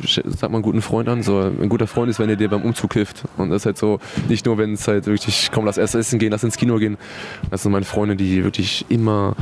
[0.06, 2.62] sag mal einen guten Freund an, so, ein guter Freund ist, wenn er dir beim
[2.62, 3.24] Umzug hilft.
[3.38, 6.20] Und das ist halt so, nicht nur, wenn es halt wirklich, komm, lass erst essen
[6.20, 6.98] gehen, lass ins Kino gehen.
[7.50, 9.36] Das sind meine Freunde, die wirklich immer,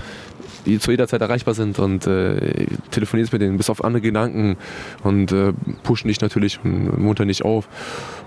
[0.66, 4.56] die zu jeder Zeit erreichbar sind und äh, telefonierst mit denen, bis auf andere Gedanken
[5.04, 5.52] und äh,
[5.84, 7.68] pushen dich natürlich und muntern dich auf.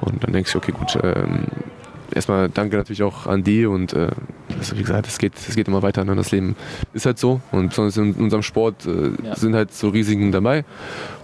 [0.03, 1.47] Und dann denkst du, okay, gut, ähm,
[2.15, 4.09] erstmal danke natürlich auch an die und äh,
[4.59, 6.05] also wie gesagt, es geht, es geht immer weiter.
[6.05, 6.15] Ne?
[6.15, 6.57] Das Leben
[6.93, 9.37] ist halt so und besonders in unserem Sport äh, ja.
[9.37, 10.65] sind halt so Risiken dabei,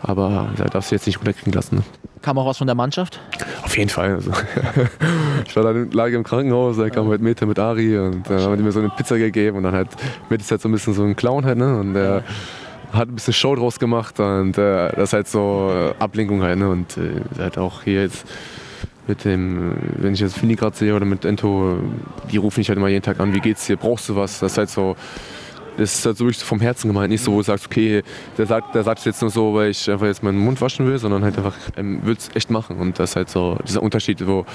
[0.03, 1.77] aber da darfst du jetzt nicht runterkriegen lassen.
[1.77, 1.83] Ne?
[2.23, 3.19] Kam auch was von der Mannschaft?
[3.63, 4.15] Auf jeden Fall.
[4.15, 4.31] Also,
[5.47, 8.57] ich war dann lag im Krankenhaus, da kam halt Mete mit Ari und dann haben
[8.57, 9.89] die mir so eine Pizza gegeben und dann halt
[10.29, 11.79] Mete ist halt so ein bisschen so ein Clown halt, ne?
[11.79, 12.23] Und der
[12.93, 16.59] hat ein bisschen Show draus gemacht und äh, das ist halt so äh, Ablenkung halt,
[16.59, 16.69] ne?
[16.69, 16.99] Und
[17.39, 18.27] halt auch hier jetzt
[19.11, 21.79] mit dem, wenn ich jetzt Fini gerade sehe oder mit Ento,
[22.31, 24.39] die rufen mich halt immer jeden Tag an, wie geht's dir, brauchst du was?
[24.39, 24.97] Das ist halt so,
[25.77, 28.03] das ist halt so wirklich vom Herzen gemeint, nicht so, wo du sagst, okay,
[28.39, 30.87] der sagt, der sagt es jetzt nur so, weil ich einfach jetzt meinen Mund waschen
[30.87, 32.77] will, sondern halt einfach, ähm, will es echt machen.
[32.77, 34.47] Und das ist halt so dieser Unterschied, wo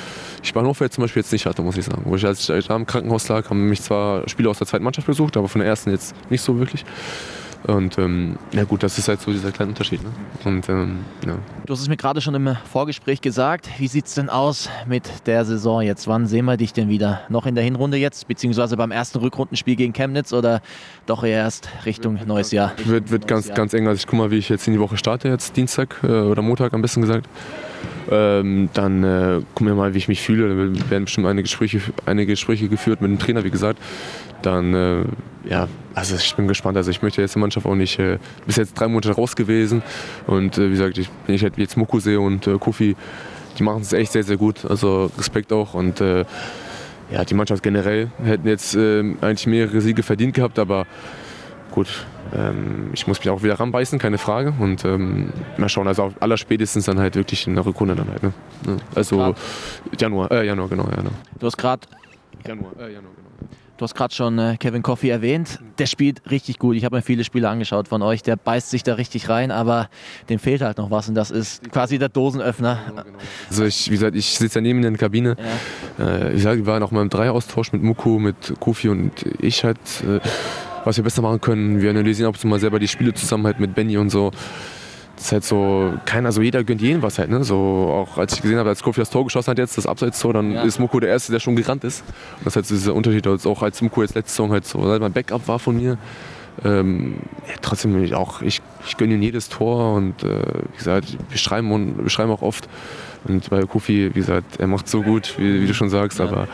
[0.42, 2.04] ich jetzt zum Beispiel jetzt nicht hatte, muss ich sagen.
[2.06, 4.84] Wo ich als ich da im Krankenhaus lag, haben mich zwar Spieler aus der zweiten
[4.84, 6.86] Mannschaft besucht, aber von der ersten jetzt nicht so wirklich.
[7.68, 10.02] Und ähm, ja gut, das ist halt so dieser kleine Unterschied.
[10.04, 10.10] Ne?
[10.44, 11.38] Und, ähm, ja.
[11.66, 13.70] Du hast es mir gerade schon im Vorgespräch gesagt.
[13.80, 16.08] Wie sieht es denn aus mit der Saison jetzt?
[16.08, 17.22] Wann sehen wir dich denn wieder?
[17.30, 20.62] Noch in der Hinrunde jetzt, beziehungsweise beim ersten Rückrundenspiel gegen Chemnitz oder
[21.08, 22.74] doch erst Richtung wird, neues Jahr?
[22.86, 23.58] Wird, wird ganz, Jahr.
[23.58, 23.88] ganz eng.
[23.88, 26.44] Also ich guck mal, wie ich jetzt in die Woche starte, jetzt Dienstag äh, oder
[26.44, 27.28] Montag am besten gesagt.
[28.12, 30.50] Ähm, dann äh, gucken wir mal, wie ich mich fühle.
[30.50, 33.80] Da werden bestimmt einige Gespräche, einige Gespräche geführt mit dem Trainer, wie gesagt.
[34.42, 35.04] Dann, äh,
[35.50, 36.78] ja, also ich bin gespannt.
[36.78, 39.82] Also ich möchte jetzt die Mannschaft auch nicht, äh, bis jetzt drei Monate raus gewesen.
[40.28, 42.96] Und äh, wie gesagt, ich, wenn ich halt jetzt Muku sehe und äh, Kofi,
[43.58, 44.66] die machen es echt sehr, sehr gut.
[44.66, 45.74] Also Respekt auch.
[45.74, 46.26] Und äh,
[47.12, 50.88] ja, die Mannschaft generell hätten jetzt äh, eigentlich mehrere Siege verdient gehabt, aber
[51.72, 54.54] gut, ähm, ich muss mich auch wieder ranbeißen, keine Frage.
[54.60, 58.24] Und ähm, mal schauen, also allerspätestens dann halt wirklich in der Rückrunde dann halt.
[58.24, 58.34] Ne?
[58.96, 59.36] Also
[60.00, 61.14] Januar, äh, Januar, genau, Januar.
[61.40, 61.88] Du hast gerade
[62.46, 63.25] Januar, äh, Januar, genau.
[63.78, 65.60] Du hast gerade schon äh, Kevin Coffey erwähnt.
[65.80, 66.78] Der spielt richtig gut.
[66.78, 68.24] Ich habe mir viele Spiele angeschaut von euch.
[68.24, 69.90] Der beißt sich da richtig rein, aber
[70.30, 72.80] dem fehlt halt noch was und das ist quasi der Dosenöffner.
[73.50, 75.36] Also ich, wie gesagt, ich sitze ja neben in der Kabine.
[75.98, 76.06] Ja.
[76.06, 79.12] Äh, wie gesagt, wir waren auch mal im Dreiaustausch mit Muku, mit Kofi und
[79.42, 80.22] ich halt, äh,
[80.86, 81.82] was wir besser machen können.
[81.82, 84.32] Wir analysieren zu mal selber die Spiele zusammen halt mit Benny und so.
[85.16, 87.44] Das ist halt so, keiner, so jeder gönnt jedem was halt, ne?
[87.44, 90.34] So, auch als ich gesehen habe, als Kofi das Tor geschossen hat jetzt, das Abseits-Tor,
[90.34, 90.64] dann Ja.
[90.64, 92.04] ist Muku der Erste, der schon gerannt ist.
[92.40, 94.66] Und das ist halt so dieser Unterschied, als auch als Muku jetzt letzte Saison halt
[94.66, 95.98] so, seit mein Backup war von mir.
[96.64, 97.16] Ähm,
[97.48, 100.42] ja, trotzdem ich auch, ich, ich gönne ihm jedes Tor und äh,
[100.72, 102.68] wie gesagt, wir schreiben, und, wir schreiben auch oft.
[103.26, 106.48] Und bei Kofi, wie gesagt, er macht so gut, wie, wie du schon sagst, aber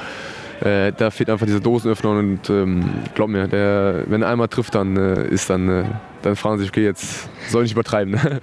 [0.62, 2.86] äh, da fehlt einfach dieser Dosenöffner und ähm,
[3.16, 5.84] glaub mir, der, wenn er einmal trifft, dann äh, ist dann, äh,
[6.22, 8.14] dann fragen sie sich, okay, jetzt soll ich nicht übertreiben.
[8.14, 8.20] Ne?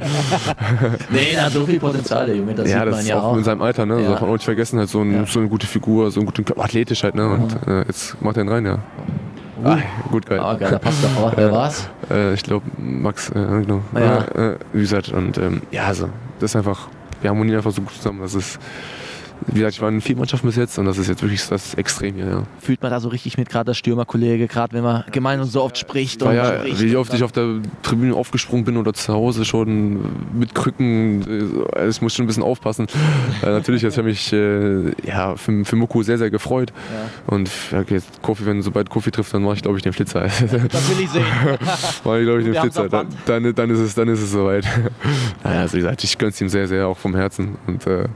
[1.11, 2.55] Nee, er hat so viel Potenzial, der Junge.
[2.55, 4.03] Das ja, sieht das man ja auch in seinem Alter, ne?
[4.03, 4.21] Ja.
[4.21, 5.27] Auch nicht vergessen, halt so, ein, Ja.
[5.27, 7.29] so eine gute Figur, so einen guten Körper, athletisch halt, ne?
[7.29, 8.79] Und äh, jetzt macht er ihn rein, ja.
[9.65, 9.79] Ah,
[10.11, 10.39] gut, geil.
[10.39, 11.33] Ah, geil, da passt doch auch.
[11.37, 11.89] Wer war's?
[12.11, 13.83] Äh, ich glaube, Max, äh, genau.
[13.95, 14.19] Ja.
[14.19, 16.09] Äh, äh, wie gesagt, und ähm, ja, also,
[16.39, 16.89] das ist einfach,
[17.21, 18.21] wir harmonieren einfach so gut zusammen.
[18.21, 18.59] Das ist,
[19.47, 21.75] wie gesagt, ich war in vier Mannschaften bis jetzt und das ist jetzt wirklich das
[21.75, 22.43] Extrem hier, ja.
[22.61, 25.63] Fühlt man da so richtig mit, gerade der Stürmerkollege, gerade wenn man gemein und so
[25.63, 26.23] oft spricht.
[26.23, 30.01] Und ja, spricht wie oft ich auf der Tribüne aufgesprungen bin oder zu Hause schon
[30.39, 31.67] mit Krücken.
[31.75, 32.87] äh, ich muss schon ein bisschen aufpassen.
[33.43, 36.73] äh, natürlich, jetzt habe ich mich äh, ja, für, für Muku sehr, sehr gefreut.
[36.93, 37.35] Ja.
[37.35, 39.93] Und ja, okay, jetzt Kofi, wenn sobald Kofi trifft, dann mache ich, glaube ich, den
[39.93, 40.23] Flitzer.
[40.23, 41.25] Das will ich sehen.
[42.05, 42.89] mache ich, glaube ich, den Flitzer.
[42.89, 44.65] Dann, dann, dann, ist es, dann ist es soweit.
[45.45, 47.57] naja, also wie gesagt, ich gönne es ihm sehr, sehr, auch vom Herzen.
[47.67, 48.09] Und äh,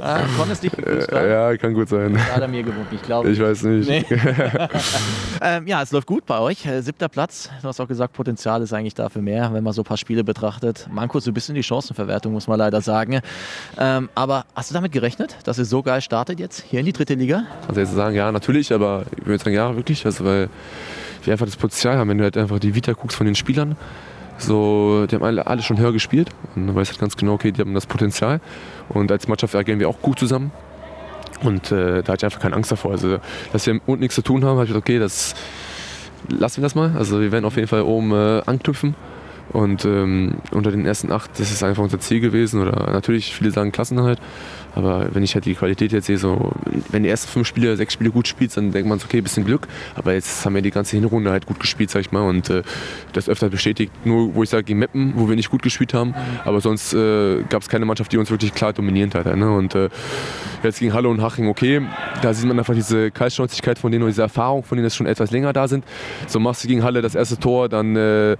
[0.00, 2.18] ah, konntest dich äh, ja, kann gut sein.
[2.32, 3.30] Hat er mir gewunken, ich glaube.
[3.30, 3.88] Ich weiß nicht.
[3.88, 4.04] Nee.
[5.40, 6.66] ähm, ja, es läuft gut bei euch.
[6.66, 7.50] Äh, siebter Platz.
[7.62, 10.24] Du hast auch gesagt, Potenzial ist eigentlich dafür mehr, wenn man so ein paar Spiele
[10.24, 10.88] betrachtet.
[10.90, 13.20] Manko so ein bisschen die Chancenverwertung, muss man leider sagen.
[13.78, 16.92] Ähm, aber hast du damit gerechnet, dass ihr so geil startet jetzt hier in die
[16.92, 17.44] dritte Liga?
[17.68, 20.04] Also jetzt sagen, ja, natürlich, aber ich würde sagen, ja, wirklich.
[20.04, 20.48] Also, weil
[21.24, 23.76] wir einfach das Potenzial haben, wenn du halt einfach die Vita guckst von den Spielern.
[24.38, 27.52] So, die haben alle, alle schon höher gespielt und du weißt halt ganz genau, okay,
[27.52, 28.40] die haben das Potenzial.
[28.88, 30.52] Und als Mannschaft agieren wir auch gut zusammen.
[31.42, 32.92] Und äh, da hatte ich einfach keine Angst davor.
[32.92, 33.18] Also,
[33.52, 35.34] dass wir unten nichts zu tun haben, habe ich gesagt, okay, das
[36.28, 36.94] lassen wir das mal.
[36.96, 38.94] Also, wir werden auf jeden Fall oben äh, anknüpfen.
[39.52, 42.60] Und ähm, unter den ersten acht, das ist einfach unser Ziel gewesen.
[42.60, 44.20] Oder natürlich, viele sagen Klassenerhalt.
[44.74, 46.52] Aber wenn ich halt die Qualität jetzt sehe, so,
[46.90, 49.46] wenn die ersten fünf Spiele, sechs Spiele gut spielst, dann denkt man so, okay, bisschen
[49.46, 49.66] Glück.
[49.94, 52.28] Aber jetzt haben wir die ganze Hinrunde halt gut gespielt, sag ich mal.
[52.28, 52.62] Und äh,
[53.14, 56.14] das öfter bestätigt, nur wo ich sage, gegen Meppen, wo wir nicht gut gespielt haben.
[56.44, 59.34] Aber sonst äh, gab es keine Mannschaft, die uns wirklich klar dominiert hat.
[59.34, 59.50] Ne?
[59.50, 59.88] Und äh,
[60.62, 61.80] jetzt gegen Halle und Haching, okay,
[62.20, 65.06] da sieht man einfach diese Kaltschnäuzigkeit von denen und diese Erfahrung von denen, dass schon
[65.06, 65.86] etwas länger da sind.
[66.26, 68.36] So machst du gegen Halle das erste Tor, dann äh,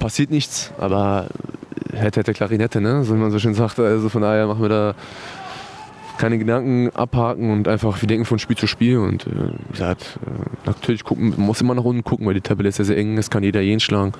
[0.00, 0.72] passiert nichts.
[0.78, 1.28] Aber
[1.94, 3.04] hätte, hätte Klarinette, ne?
[3.04, 3.78] so wie man so schön sagt.
[3.78, 4.94] Also von daher machen wir da
[6.18, 10.18] keine Gedanken abhaken und einfach, wir denken von Spiel zu Spiel und äh, wie gesagt,
[10.26, 12.98] äh, natürlich gucken, man muss immer nach unten gucken, weil die Tabelle ist sehr, sehr
[12.98, 14.12] eng, es kann jeder jeden schlagen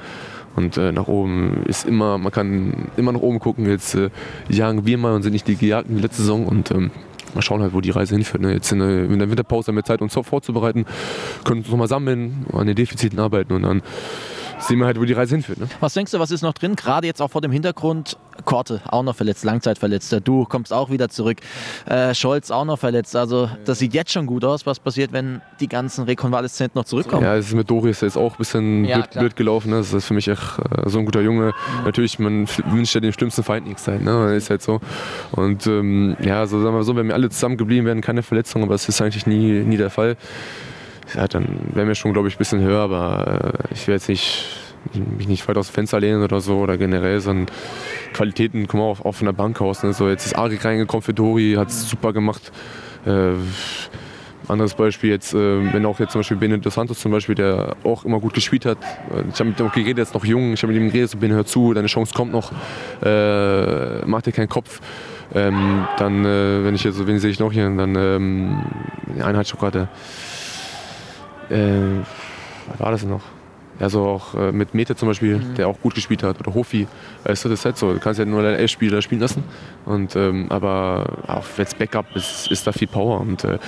[0.57, 4.09] und äh, nach oben ist immer, man kann immer nach oben gucken, jetzt äh,
[4.49, 6.91] jagen wir mal und sind nicht die Gejagten wie letzte Saison und ähm,
[7.35, 8.43] mal schauen halt, wo die Reise hinführt.
[8.43, 8.55] Ne?
[8.55, 10.87] Jetzt in der, in der Winterpause haben wir Zeit, uns vorzubereiten,
[11.45, 13.83] können uns nochmal sammeln, an den Defiziten arbeiten und dann
[14.61, 15.59] sehen wir halt, wo die Reise hinführt.
[15.59, 15.69] Ne?
[15.81, 16.77] Was denkst du, was ist noch drin?
[16.77, 20.21] Gerade jetzt auch vor dem Hintergrund, Korte auch noch verletzt, Langzeitverletzter.
[20.21, 21.39] Du kommst auch wieder zurück.
[21.87, 23.17] Äh, Scholz auch noch verletzt.
[23.17, 24.67] Also das sieht jetzt schon gut aus.
[24.67, 27.25] Was passiert, wenn die ganzen Rekonvaleszenten noch zurückkommen?
[27.25, 29.71] Ja, es ist mit Doris jetzt auch ein bisschen Ja, blöd, blöd gelaufen.
[29.71, 29.77] Ne?
[29.77, 31.53] Das ist für mich echt äh, so ein guter Junge.
[31.85, 34.03] Natürlich, man wünscht ja dem schlimmsten Feind nichts halt.
[34.03, 34.35] Ne?
[34.35, 34.81] Ist halt so.
[35.33, 38.65] Und ähm, ja, so sagen wir so, wenn wir alle zusammen geblieben wären, keine Verletzungen,
[38.65, 40.17] aber das ist eigentlich nie, nie der Fall.
[41.15, 44.09] Ja, dann wären wir schon, glaube ich, ein bisschen höher, aber äh, ich will jetzt
[44.09, 44.47] nicht
[44.95, 47.55] mich nicht weit aus dem Fenster lehnen oder so oder generell, sondern
[48.15, 49.83] Qualitäten kommen auch, auch von der Bank aus.
[49.83, 49.93] Ne?
[49.93, 52.51] So, jetzt ist Arik reingekommen für Dori, hat es super gemacht.
[53.05, 53.33] Äh,
[54.49, 58.05] anderes Beispiel jetzt, äh, wenn auch jetzt zum Beispiel dos Santos zum Beispiel, der auch
[58.05, 58.79] immer gut gespielt hat.
[59.33, 61.19] Ich habe mit ihm geredet, er ist noch jung, ich habe mit ihm geredet, so
[61.19, 62.51] Ben, hör zu, deine Chance kommt noch,
[63.03, 64.81] äh, mach dir keinen Kopf.
[65.33, 68.63] Ähm, dann, äh, wenn ich jetzt, wen sehe ich noch hier, dann ähm,
[69.17, 69.89] die Einheitsschokolade.
[71.51, 72.03] Äh,
[72.69, 73.23] was war das noch?
[73.81, 75.55] Also auch äh, mit Mete zum Beispiel, mhm.
[75.55, 76.87] der auch gut gespielt hat, oder Hofi.
[77.25, 77.95] Weißt du, das ist halt so.
[77.95, 79.43] Du kannst ja nur deine Elf-Spieler spielen lassen.
[79.87, 83.21] Und, ähm, aber auch als Backup ist, ist da viel Power.
[83.21, 83.59] Und äh,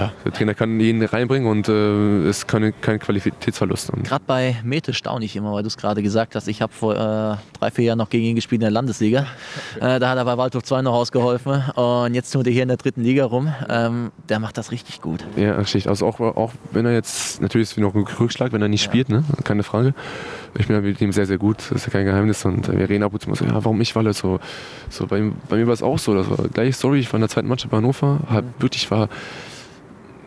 [0.00, 3.92] ja, der Trainer kann ihn reinbringen und äh, es ist keine, kein Qualitätsverlust.
[4.04, 6.48] Gerade bei Mete staune ich immer, weil du es gerade gesagt hast.
[6.48, 9.26] Ich habe vor äh, drei, vier Jahren noch gegen ihn gespielt in der Landesliga.
[9.80, 12.68] Äh, da hat er bei Waldhof 2 noch ausgeholfen und jetzt tut er hier in
[12.68, 13.52] der dritten Liga rum.
[13.68, 15.24] Ähm, der macht das richtig gut.
[15.36, 15.88] Ja, richtig.
[15.88, 18.84] Also auch, auch wenn er jetzt, natürlich ist es noch ein Rückschlag, wenn er nicht
[18.84, 18.90] ja.
[18.90, 19.24] spielt, ne?
[19.44, 19.94] keine Frage.
[20.58, 22.44] Ich bin mit ihm sehr, sehr gut, das ist ja kein Geheimnis.
[22.44, 24.40] Und wir reden ab und zu mal so, ja, warum ich, weil er so,
[24.88, 26.14] so bei, bei mir war es auch so.
[26.14, 29.08] Das war gleiche Story, ich war in der zweiten Mannschaft bei Hannover, hab wirklich war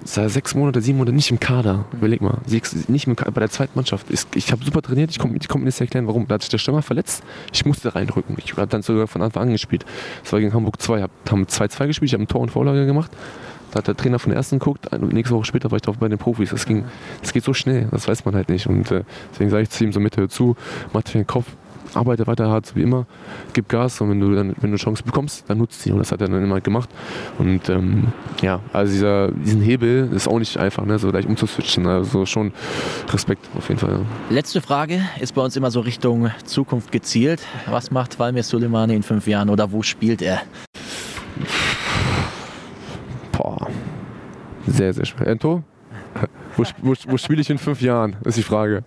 [0.06, 1.86] sechs Monate, sieben Monate nicht im Kader.
[1.94, 2.40] Überleg mal,
[2.88, 4.08] nicht im Kader, bei der zweiten Mannschaft.
[4.36, 6.28] Ich habe super trainiert, ich konnte konnt mir nicht erklären, warum.
[6.28, 8.36] Da hat sich der Stürmer verletzt, ich musste reinrücken.
[8.44, 9.86] Ich habe dann sogar von Anfang an gespielt.
[10.24, 12.86] Das war gegen Hamburg 2, hab, haben 2-2 gespielt, ich habe ein Tor und Vorlage
[12.86, 13.12] gemacht.
[13.72, 16.08] Da hat der Trainer von der ersten geguckt, nächste Woche später war ich drauf bei
[16.08, 16.52] den Profis.
[16.52, 16.86] Das, ging,
[17.22, 18.68] das geht so schnell, das weiß man halt nicht.
[18.68, 20.56] Und äh, deswegen sage ich zu ihm so mit, hör zu,
[20.94, 21.48] mach dir den Kopf,
[21.96, 23.06] arbeite weiter hart, so wie immer,
[23.54, 25.92] gib Gas und wenn du dann, wenn du eine Chance bekommst, dann nutzt sie.
[25.92, 26.90] Und das hat er dann immer gemacht.
[27.38, 28.08] Und ähm,
[28.42, 31.88] ja, also dieser, diesen Hebel ist auch nicht einfach, ne, so gleich umzuswitchen.
[31.88, 32.52] Also schon
[33.12, 33.92] Respekt auf jeden Fall.
[33.92, 34.00] Ja.
[34.30, 37.44] Letzte Frage ist bei uns immer so Richtung Zukunft gezielt.
[37.68, 40.42] Was macht Valmir Suleimani in fünf Jahren oder wo spielt er?
[43.32, 43.68] Boah,
[44.68, 45.28] sehr, sehr schwer.
[45.28, 45.64] Ento?
[46.56, 48.84] Wo, wo, wo spiele ich in fünf Jahren, ist die Frage.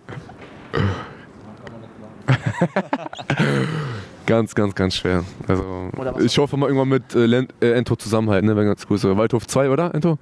[4.25, 5.23] ganz, ganz, ganz schwer.
[5.47, 8.55] Also, ich hoffe mal irgendwann mit äh, äh, Ento zusammenhalten, ne?
[8.55, 8.97] Wenn ganz cool.
[8.97, 10.17] So, Waldhof 2, oder, Ento?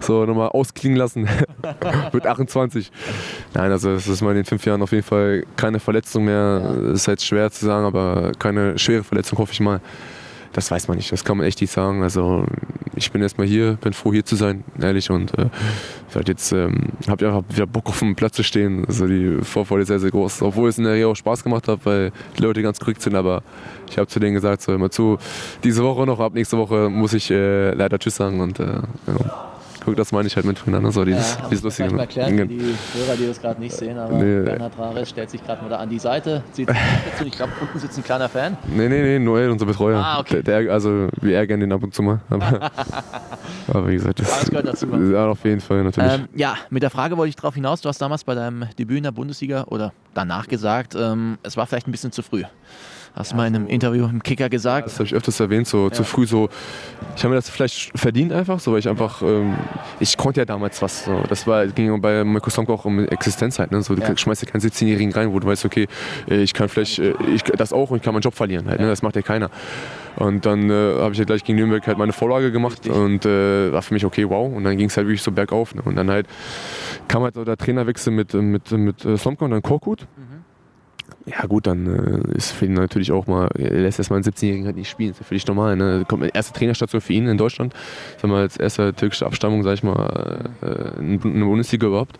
[0.00, 1.28] So, nochmal ausklingen lassen
[2.12, 2.90] mit 28.
[3.54, 6.60] Nein, also es ist mal in den fünf Jahren auf jeden Fall keine Verletzung mehr.
[6.64, 6.92] Ja.
[6.92, 9.80] Ist halt schwer zu sagen, aber keine schwere Verletzung, hoffe ich mal
[10.52, 11.12] das weiß man nicht.
[11.12, 12.02] Das kann man echt nicht sagen.
[12.02, 12.44] Also
[12.94, 15.10] ich bin erstmal hier, bin froh hier zu sein, ehrlich.
[15.10, 15.48] Und äh,
[16.26, 18.84] jetzt ähm, habe ich einfach wieder Bock auf dem Platz zu stehen.
[18.86, 20.42] Also die Vorfreude ist sehr, sehr groß.
[20.42, 23.14] Obwohl es in der Reihe auch Spaß gemacht hat, weil die Leute ganz korrekt sind.
[23.14, 23.42] Aber
[23.88, 25.18] ich habe zu denen gesagt, so immer zu,
[25.64, 28.40] diese Woche noch, ab nächste Woche muss ich äh, leider Tschüss sagen.
[28.40, 28.64] Und äh,
[29.06, 29.51] ja.
[29.84, 31.88] Guck, das meine ich halt miteinander, so dieses, ja, dieses lustige.
[31.88, 34.42] Ich mal erklären die Hörer, die das gerade nicht sehen, aber nee.
[34.44, 36.68] Bernhard Rares stellt sich gerade mal da an die Seite, zieht
[37.18, 37.24] zu.
[37.24, 38.56] Ich glaube, unten sitzt ein kleiner Fan.
[38.66, 39.98] Nee, nee, nee, Noel, unser Betreuer.
[39.98, 40.42] Ah, okay.
[40.42, 42.20] Der, der, also, wir ärgern den ab und zu mal.
[42.30, 42.70] Aber,
[43.68, 44.86] aber wie gesagt, das, das gehört dazu.
[44.86, 46.12] Ja, auf jeden Fall, natürlich.
[46.12, 48.98] Ähm, ja, mit der Frage wollte ich darauf hinaus, du hast damals bei deinem Debüt
[48.98, 52.44] in der Bundesliga oder danach gesagt, ähm, es war vielleicht ein bisschen zu früh.
[53.14, 54.86] Hast du mal in einem Interview im Kicker gesagt?
[54.86, 55.92] Das habe ich öfters erwähnt, so ja.
[55.92, 56.48] zu früh so.
[57.14, 59.54] Ich habe mir das vielleicht verdient einfach, so weil ich einfach, ähm,
[60.00, 61.04] ich konnte ja damals was.
[61.04, 61.22] So.
[61.28, 63.70] Das war, ging bei Mirko Sonko auch um Existenz halt.
[63.70, 63.82] Ne?
[63.82, 64.16] So, du ja.
[64.16, 65.88] schmeißt ja keinen 17-Jährigen rein, wo du weißt, okay,
[66.28, 68.80] äh, ich kann vielleicht, äh, ich, das auch und ich kann meinen Job verlieren halt.
[68.80, 68.86] Ne?
[68.86, 69.50] Das macht ja keiner.
[70.16, 72.92] Und dann äh, habe ich ja gleich gegen Nürnberg halt meine Vorlage gemacht Richtig.
[72.92, 74.50] und äh, war für mich okay, wow.
[74.54, 75.74] Und dann ging es halt wirklich so bergauf.
[75.74, 75.82] Ne?
[75.84, 76.26] Und dann halt
[77.08, 80.06] kam halt so der Trainerwechsel mit, mit, mit, mit Slomka und dann Korkut.
[80.16, 80.31] Mhm
[81.26, 84.66] ja gut, dann äh, ist für ihn natürlich auch mal, er lässt erstmal einen 17-Jährigen
[84.66, 85.76] halt nicht spielen, das ist ja völlig normal.
[85.76, 86.04] Ne?
[86.08, 87.74] Kommt erste Trainerstation für ihn in Deutschland,
[88.20, 92.18] sagen wir als erste türkische Abstammung, sag ich mal, äh, in der Bundesliga überhaupt.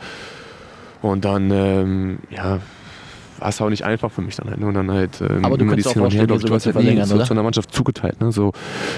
[1.03, 2.61] Und dann, ähm, ja,
[3.43, 4.61] war es auch nicht einfach für mich dann halt.
[4.61, 4.67] Ne?
[4.67, 6.77] Und dann halt ähm, Aber du immer die Szene her, glaube ich, du hast halt
[6.77, 8.21] nie so zu einer Mannschaft zugeteilt.
[8.21, 8.31] Ne?
[8.31, 8.53] So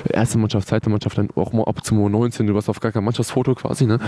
[0.08, 3.04] erste Mannschaft, zweite Mannschaft, dann auch mal ab zum 19, du warst auf gar kein
[3.04, 3.98] Mannschaftsfoto quasi, ne?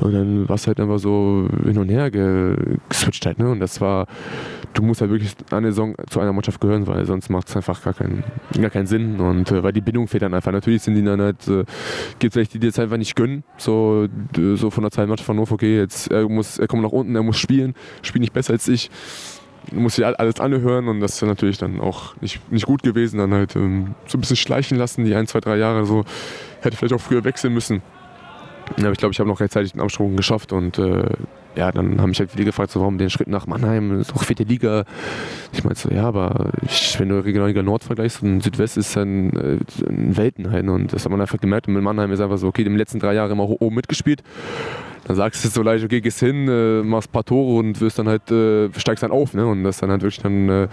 [0.00, 3.50] Und dann warst halt einfach so hin und her geswitcht halt, ne?
[3.50, 4.06] Und das war,
[4.74, 7.82] du musst halt wirklich eine Saison zu einer Mannschaft gehören, weil sonst macht es einfach
[7.82, 8.22] gar keinen,
[8.60, 9.18] gar keinen Sinn.
[9.18, 10.52] Und äh, weil die Bindung fehlt dann einfach.
[10.52, 11.64] Natürlich sind die dann halt, äh,
[12.18, 13.44] gibt es welche, die dir jetzt einfach nicht gönnen.
[13.56, 14.08] So,
[14.56, 17.16] so von der zweiten Mannschaft von Norfolk, okay, jetzt er muss, er kommt nach unten,
[17.16, 18.90] er muss spielen, spielt nicht besser als ich
[19.72, 23.18] muss ich alles anhören und das ist natürlich dann auch nicht, nicht gut gewesen.
[23.18, 26.04] Dann halt ähm, so ein bisschen schleichen lassen, die ein, zwei, drei Jahre so.
[26.60, 27.82] Hätte vielleicht auch früher wechseln müssen.
[28.78, 31.08] Aber ich glaube, ich habe noch rechtzeitig den Absprung geschafft und äh,
[31.54, 34.24] ja, dann haben mich halt viele gefragt, so, warum den Schritt nach Mannheim, ist doch
[34.24, 34.84] vierte Liga.
[35.52, 39.02] Ich meinte so, ja, aber ich, wenn du Regionalliga Nord vergleichst und Südwest ist äh,
[39.02, 40.68] ein Welten halt.
[40.68, 41.68] Und das hat man einfach gemerkt.
[41.68, 44.22] Und mit Mannheim ist einfach so, okay, die letzten drei Jahre immer oben mitgespielt
[45.06, 47.98] dann sagst du so leicht, okay, gehst hin, äh, machst ein paar Tore und wirst
[48.00, 49.46] dann halt, äh, steigst dann auf, ne?
[49.46, 50.68] Und das ist dann halt wirklich dann äh,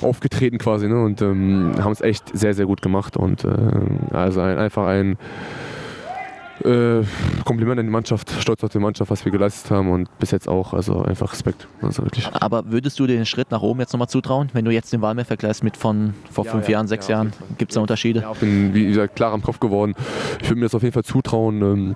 [0.00, 1.00] aufgetreten quasi, ne?
[1.00, 3.16] Und ähm, haben es echt sehr, sehr gut gemacht.
[3.16, 3.50] Und äh,
[4.10, 5.18] also ein, einfach ein
[6.64, 7.04] äh,
[7.44, 10.48] Kompliment an die Mannschaft, stolz auf die Mannschaft, was wir geleistet haben und bis jetzt
[10.48, 11.68] auch, also einfach Respekt.
[11.80, 12.26] Also wirklich.
[12.26, 15.24] Aber würdest du den Schritt nach oben jetzt nochmal zutrauen, wenn du jetzt den Wahlmeer
[15.24, 17.32] vergleichst mit von vor ja, fünf ja, Jahren, sechs ja, Jahren?
[17.56, 18.22] Gibt es da Unterschiede?
[18.22, 19.94] Ja, ich bin, wie gesagt, klar am Kopf geworden.
[20.42, 21.94] Ich würde mir das auf jeden Fall zutrauen.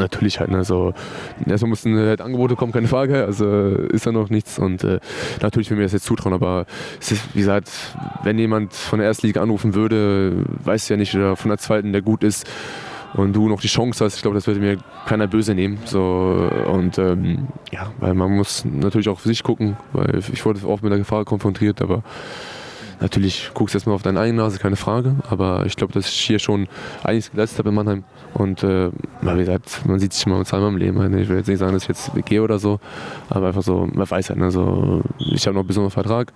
[0.00, 4.58] Natürlich halt, ne, erstmal mussten halt Angebote kommen, keine Frage, also ist da noch nichts
[4.58, 4.98] und äh,
[5.42, 6.66] natürlich will mir das jetzt zutrauen, aber
[7.00, 7.70] es ist, wie gesagt,
[8.24, 11.92] wenn jemand von der ersten Liga anrufen würde, weiß ja nicht, oder von der zweiten,
[11.92, 12.48] der gut ist
[13.14, 15.78] und du noch die Chance hast, ich glaube, das würde mir keiner böse nehmen.
[15.84, 20.66] So, und ähm, ja, weil man muss natürlich auch für sich gucken, weil ich wurde
[20.66, 22.02] oft mit der Gefahr konfrontiert, aber
[23.00, 25.16] Natürlich guckst du erstmal auf deine eigene Nase, keine Frage.
[25.28, 26.68] Aber ich glaube, dass ich hier schon
[27.02, 28.04] einiges geleistet habe in Mannheim.
[28.34, 28.90] Und äh,
[29.22, 31.18] wie gesagt, man sieht sich mal zweimal im Leben.
[31.18, 32.78] Ich will jetzt nicht sagen, dass ich jetzt gehe oder so.
[33.30, 36.32] Aber einfach so, man weiß halt, also, ich habe noch einen besonderen Vertrag.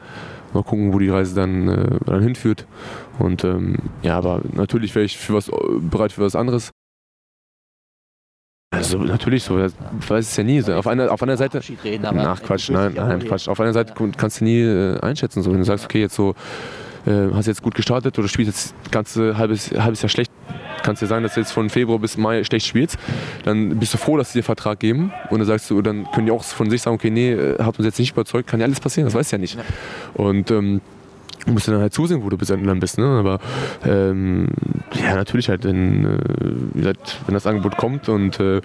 [0.54, 2.66] Mal gucken, wo die Reise dann, äh, dann hinführt.
[3.18, 5.50] Und ähm, ja, aber natürlich wäre ich für was,
[5.80, 6.73] bereit für was anderes.
[8.74, 9.72] Also natürlich so, ich
[10.08, 10.62] weiß es ja nie.
[10.64, 11.60] Auf einer, auf einer Seite.
[12.16, 13.48] Ach Quatsch, nein, nein, Quatsch.
[13.48, 15.42] Auf einer Seite kannst du nie äh, einschätzen.
[15.42, 15.50] So.
[15.50, 16.34] Wenn du sagst, okay, jetzt so,
[17.06, 20.32] äh, hast jetzt gut gestartet oder spielst jetzt ganze halbes, halbes Jahr schlecht,
[20.82, 22.98] kannst dir sagen, dass du jetzt von Februar bis Mai schlecht spielst,
[23.44, 25.12] dann bist du froh, dass sie dir Vertrag geben.
[25.30, 27.78] Und dann sagst du, dann können die auch von sich sagen, okay, nee, äh, hat
[27.78, 29.58] uns jetzt nicht überzeugt, kann ja alles passieren, das weißt du ja nicht.
[30.14, 30.80] Und ähm,
[31.46, 32.98] Du musst dann halt zusehen, wo du bis dann bist.
[32.98, 33.04] Ne?
[33.04, 33.38] Aber
[33.84, 34.48] ähm,
[34.94, 36.94] ja, natürlich halt, wenn, äh,
[37.26, 38.60] wenn das Angebot kommt und äh,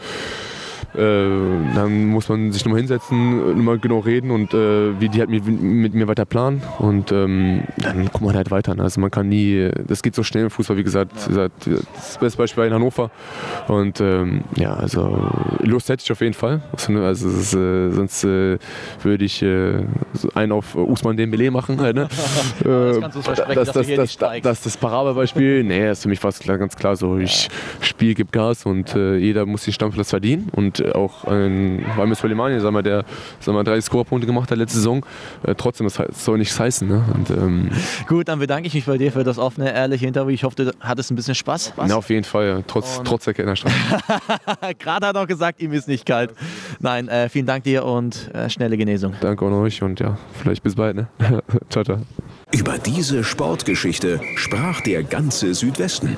[0.94, 5.46] dann muss man sich nochmal hinsetzen, nochmal genau reden und äh, wie die halt mit,
[5.46, 6.62] mit, mir weiter planen.
[6.80, 8.76] Und ähm, dann guckt man halt weiter.
[8.76, 8.84] Ne?
[8.84, 12.62] Also man kann nie, das geht so schnell im Fußball, wie gesagt, das beste Beispiel
[12.62, 13.12] war in Hannover.
[13.68, 15.30] Und ähm, ja, also
[15.62, 16.62] Lust hätte ich auf jeden Fall.
[16.88, 18.58] Also ist, äh, sonst äh,
[19.04, 19.84] würde ich äh,
[20.34, 21.80] einen auf Usman Dembele machen.
[21.80, 22.08] Halt, ne?
[22.64, 26.20] das kannst du versprechen, das, das, das, das, das, das Parabelbeispiel, nee, ist für mich
[26.20, 27.50] fast klar, ganz klar so, ich
[27.82, 30.50] spiele, gebe Gas und äh, jeder muss den Stammplatz verdienen.
[30.52, 33.06] Und auch ein Walmes Soleimani, sagen wir, der
[33.40, 35.06] sagen wir, drei Scorerpunkte gemacht hat letzte Saison.
[35.44, 36.88] Äh, trotzdem, das soll nichts heißen.
[36.88, 37.04] Ne?
[37.14, 37.70] Und, ähm
[38.08, 40.32] Gut, dann bedanke ich mich bei dir für das offene, ehrliche Interview.
[40.32, 41.74] Ich hoffe, du hattest ein bisschen Spaß.
[41.88, 42.62] Ja, auf jeden Fall, ja.
[42.66, 43.76] trotz, trotz der Kennerstraße.
[44.80, 46.32] Gerade hat er auch gesagt, ihm ist nicht kalt.
[46.80, 49.14] Nein, äh, vielen Dank dir und äh, schnelle Genesung.
[49.22, 50.96] Danke auch euch und ja, vielleicht bis bald.
[50.96, 51.08] Ne?
[51.70, 52.00] ciao, ciao.
[52.52, 56.18] Über diese Sportgeschichte sprach der ganze Südwesten.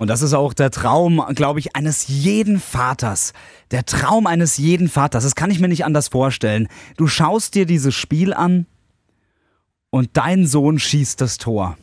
[0.00, 3.34] Und das ist auch der Traum, glaube ich, eines jeden Vaters.
[3.70, 5.24] Der Traum eines jeden Vaters.
[5.24, 6.68] Das kann ich mir nicht anders vorstellen.
[6.96, 8.64] Du schaust dir dieses Spiel an
[9.90, 11.76] und dein Sohn schießt das Tor.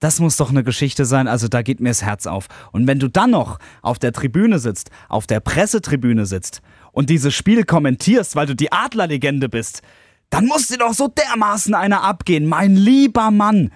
[0.00, 2.46] Das muss doch eine Geschichte sein, also da geht mir das Herz auf.
[2.72, 6.60] Und wenn du dann noch auf der Tribüne sitzt, auf der Pressetribüne sitzt
[6.92, 9.80] und dieses Spiel kommentierst, weil du die Adlerlegende bist,
[10.28, 13.70] dann muss dir doch so dermaßen einer abgehen, mein lieber Mann.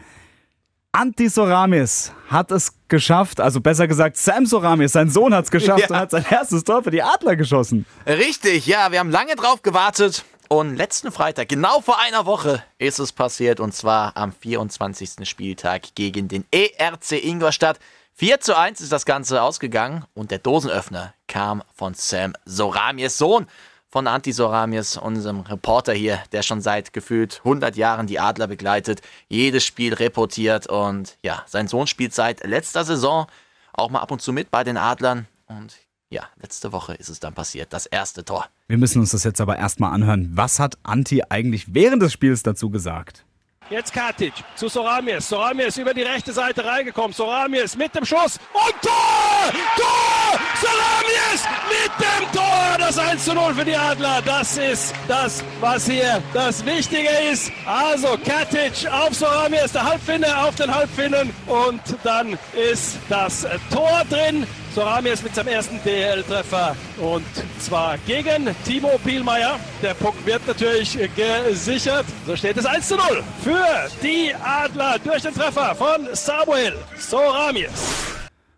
[0.94, 5.80] Anti Soramis hat es geschafft, also besser gesagt, Sam Soramis, sein Sohn hat es geschafft
[5.80, 5.86] ja.
[5.88, 7.84] und hat sein erstes Tor für die Adler geschossen.
[8.06, 13.00] Richtig, ja, wir haben lange drauf gewartet und letzten Freitag, genau vor einer Woche, ist
[13.00, 15.28] es passiert und zwar am 24.
[15.28, 17.80] Spieltag gegen den ERC Ingolstadt.
[18.12, 23.48] 4 zu 1 ist das Ganze ausgegangen und der Dosenöffner kam von Sam Soramis Sohn
[23.94, 29.02] von Anti Soramis, unserem Reporter hier, der schon seit gefühlt 100 Jahren die Adler begleitet,
[29.28, 33.28] jedes Spiel reportiert und ja, sein Sohn spielt seit letzter Saison
[33.72, 35.76] auch mal ab und zu mit bei den Adlern und
[36.10, 38.48] ja, letzte Woche ist es dann passiert, das erste Tor.
[38.66, 40.28] Wir müssen uns das jetzt aber erstmal anhören.
[40.32, 43.24] Was hat Anti eigentlich während des Spiels dazu gesagt?
[43.70, 45.26] Jetzt Katic zu Soramies.
[45.26, 47.14] Soramies über die rechte Seite reingekommen.
[47.14, 49.52] Soramies mit dem Schuss und Tor!
[49.76, 50.38] Tor!
[50.60, 52.76] Soramies mit dem Tor!
[52.78, 54.20] Das 1 zu 0 für die Adler.
[54.22, 57.50] Das ist das, was hier das Wichtige ist.
[57.64, 64.46] Also Katic auf Soramies, der Halbfinne auf den Halbfinnen und dann ist das Tor drin.
[64.74, 67.24] Soramies mit seinem ersten DL-Treffer und
[67.60, 69.60] zwar gegen Timo Pielmeier.
[69.80, 72.04] Der Punkt wird natürlich gesichert.
[72.26, 73.64] So steht es 1 zu 0 für
[74.02, 77.70] die Adler durch den Treffer von Samuel Soramies.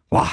[0.08, 0.30] Boah.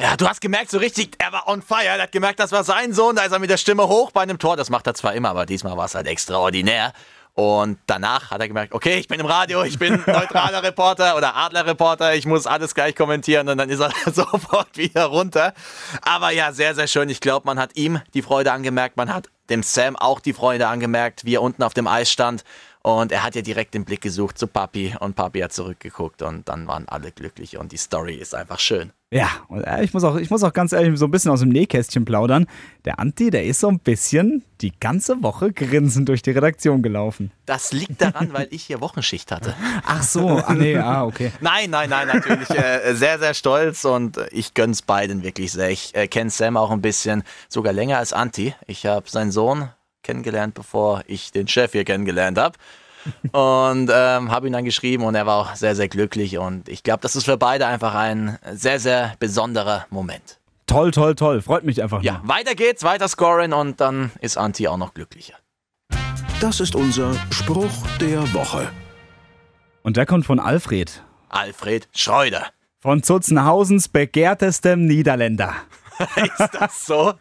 [0.00, 1.84] Ja, du hast gemerkt, so richtig, er war on fire.
[1.84, 3.14] Er hat gemerkt, das war sein Sohn.
[3.14, 4.56] Da ist er mit der Stimme hoch bei einem Tor.
[4.56, 6.92] Das macht er zwar immer, aber diesmal war es halt extraordinär.
[7.34, 11.34] Und danach hat er gemerkt, okay, ich bin im Radio, ich bin neutraler Reporter oder
[11.34, 15.54] Adler-Reporter, ich muss alles gleich kommentieren und dann ist er sofort wieder runter.
[16.02, 17.08] Aber ja, sehr, sehr schön.
[17.08, 20.68] Ich glaube, man hat ihm die Freude angemerkt, man hat dem Sam auch die Freude
[20.68, 22.44] angemerkt, wie er unten auf dem Eis stand.
[22.82, 26.48] Und er hat ja direkt den Blick gesucht zu Papi und Papi hat zurückgeguckt und
[26.48, 28.92] dann waren alle glücklich und die Story ist einfach schön.
[29.12, 31.40] Ja, und äh, ich muss, auch, ich muss auch ganz ehrlich so ein bisschen aus
[31.40, 32.46] dem Nähkästchen plaudern.
[32.86, 37.30] Der Anti, der ist so ein bisschen die ganze Woche grinsend durch die Redaktion gelaufen.
[37.44, 39.54] Das liegt daran, weil ich hier Wochenschicht hatte.
[39.86, 41.30] Ach so, ah nee, ah, okay.
[41.42, 45.68] nein, nein, nein, natürlich äh, sehr, sehr stolz und ich gönn's beiden wirklich sehr.
[45.68, 48.54] Ich äh, kenne Sam auch ein bisschen, sogar länger als Anti.
[48.66, 49.68] Ich habe seinen Sohn
[50.02, 52.58] kennengelernt, bevor ich den Chef hier kennengelernt habe
[53.32, 56.38] und ähm, habe ihn dann geschrieben und er war auch sehr, sehr glücklich.
[56.38, 60.38] Und ich glaube, das ist für beide einfach ein sehr, sehr besonderer Moment.
[60.66, 61.42] Toll, toll, toll.
[61.42, 62.02] Freut mich einfach.
[62.02, 62.28] Ja, nur.
[62.28, 65.34] weiter geht's, weiter scoren und dann ist Anti auch noch glücklicher.
[66.40, 68.68] Das ist unser Spruch der Woche.
[69.82, 71.02] Und der kommt von Alfred.
[71.28, 72.46] Alfred Schreuder.
[72.80, 75.54] Von Zutzenhausens begehrtestem Niederländer.
[76.38, 77.14] Ist das so?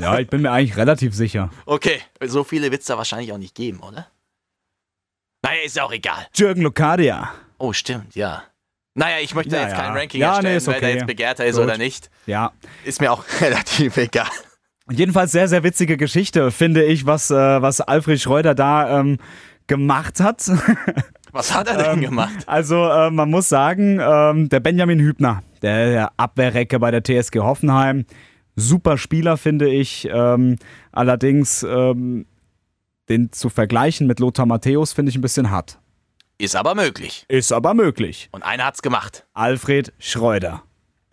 [0.00, 1.50] Ja, ich bin mir eigentlich relativ sicher.
[1.66, 4.08] Okay, so viele wird es da wahrscheinlich auch nicht geben, oder?
[5.42, 6.26] Naja, ist ja auch egal.
[6.34, 7.32] Jürgen Locadia.
[7.58, 8.44] Oh, stimmt, ja.
[8.94, 9.76] Naja, ich möchte Ja, jetzt ja.
[9.78, 10.94] kein Ranking Ja, erstellen, nee, ist wer da okay.
[10.94, 11.64] jetzt begehrter ist Gut.
[11.64, 12.10] oder nicht.
[12.26, 12.52] Ja.
[12.84, 14.28] Ist mir auch relativ egal.
[14.90, 19.18] Jedenfalls sehr, sehr witzige Geschichte, finde ich, was, äh, was Alfred Schreuder da ähm,
[19.66, 20.44] gemacht hat.
[21.34, 22.44] Was hat er denn Ähm, gemacht?
[22.46, 27.40] Also äh, man muss sagen, ähm, der Benjamin Hübner, der, der Abwehrrecke bei der TSG
[27.40, 28.06] Hoffenheim,
[28.54, 30.08] super Spieler finde ich.
[30.10, 30.56] Ähm,
[30.92, 32.26] allerdings ähm,
[33.08, 35.78] den zu vergleichen mit Lothar Matthäus finde ich ein bisschen hart.
[36.38, 37.24] Ist aber möglich.
[37.28, 38.28] Ist aber möglich.
[38.30, 39.26] Und einer hat's gemacht.
[39.34, 40.62] Alfred Schreuder.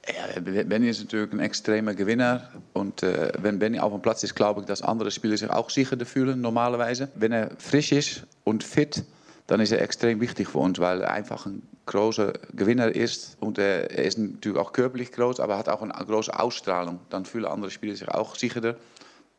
[0.07, 2.49] Ja, Benny ist natürlich ein extremer Gewinner.
[2.74, 5.69] Und äh, wenn Benny auf dem Platz ist, glaube ich, dass andere Spieler sich auch
[5.69, 7.09] sicherer fühlen, normalerweise.
[7.15, 9.03] Wenn er frisch ist und fit,
[9.52, 13.36] dann ist er extrem wichtig für uns, weil er einfach ein großer Gewinner ist.
[13.41, 17.02] Und er ist natürlich auch körperlich groß, aber hat auch eine große Ausstrahlung.
[17.10, 18.76] Dann fühlen andere Spieler sich auch sicherer.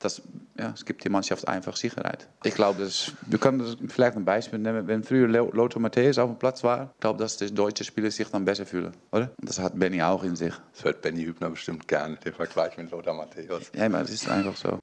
[0.00, 0.20] Das,
[0.58, 2.28] ja, es gibt die Mannschaft einfach Sicherheit.
[2.44, 4.86] Ich glaube, das, wir können das vielleicht ein Beispiel nehmen.
[4.86, 8.10] Wenn früher Lo- Lothar Matthäus auf dem Platz war, ich glaube, dass die deutsche Spieler
[8.10, 9.30] sich dann besser fühlen, oder?
[9.40, 10.52] Das hat Benny auch in sich.
[10.74, 13.70] Das hört Benny Hübner bestimmt gerne, der Vergleich mit Lothar Matthäus.
[13.74, 14.78] Ja, aber das ist einfach so.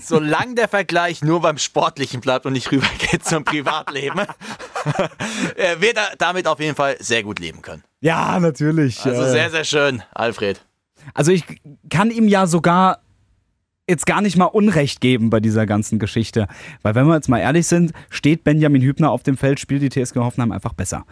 [0.00, 4.20] Solange der Vergleich nur beim Sportlichen bleibt und nicht rübergeht zum Privatleben,
[5.56, 7.84] äh, wird er damit auf jeden Fall sehr gut leben können.
[8.00, 9.04] Ja, natürlich.
[9.04, 10.64] Also äh, sehr, sehr schön, Alfred.
[11.14, 11.44] Also ich
[11.88, 13.00] kann ihm ja sogar
[13.88, 16.46] jetzt gar nicht mal Unrecht geben bei dieser ganzen Geschichte.
[16.82, 19.88] Weil wenn wir jetzt mal ehrlich sind, steht Benjamin Hübner auf dem Feld, spielt die
[19.88, 21.06] TSG Hoffenheim einfach besser.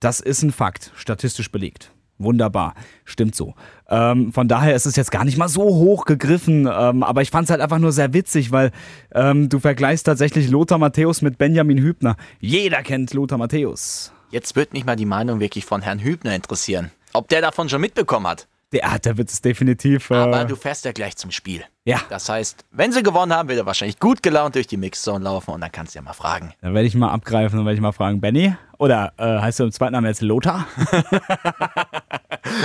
[0.00, 1.92] Das ist ein Fakt, statistisch belegt.
[2.18, 3.54] Wunderbar, stimmt so.
[3.88, 7.30] Ähm, von daher ist es jetzt gar nicht mal so hoch gegriffen, ähm, aber ich
[7.30, 8.72] fand es halt einfach nur sehr witzig, weil
[9.14, 12.16] ähm, du vergleichst tatsächlich Lothar Matthäus mit Benjamin Hübner.
[12.40, 14.12] Jeder kennt Lothar Matthäus.
[14.30, 16.90] Jetzt wird mich mal die Meinung wirklich von Herrn Hübner interessieren.
[17.12, 18.48] Ob der davon schon mitbekommen hat.
[18.72, 20.10] Der, ah, der wird es definitiv.
[20.10, 21.64] Äh, Aber du fährst ja gleich zum Spiel.
[21.84, 25.24] ja, Das heißt, wenn sie gewonnen haben, wird er wahrscheinlich gut gelaunt durch die Mixzone
[25.24, 26.52] laufen und dann kannst du ja mal fragen.
[26.62, 28.56] Dann werde ich mal abgreifen und werde ich mal fragen, Benny?
[28.78, 30.66] Oder äh, heißt du im zweiten Namen jetzt Lothar?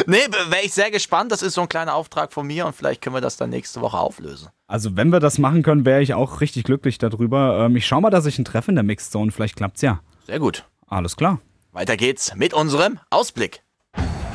[0.05, 0.17] Nee,
[0.49, 1.31] wäre ich sehr gespannt.
[1.31, 3.81] Das ist so ein kleiner Auftrag von mir und vielleicht können wir das dann nächste
[3.81, 4.49] Woche auflösen.
[4.67, 7.65] Also wenn wir das machen können, wäre ich auch richtig glücklich darüber.
[7.65, 9.31] Ähm, ich schau mal, dass ich ihn treffe in der Mixed Zone.
[9.31, 10.01] Vielleicht klappt's ja.
[10.27, 10.65] Sehr gut.
[10.87, 11.39] Alles klar.
[11.71, 13.63] Weiter geht's mit unserem Ausblick.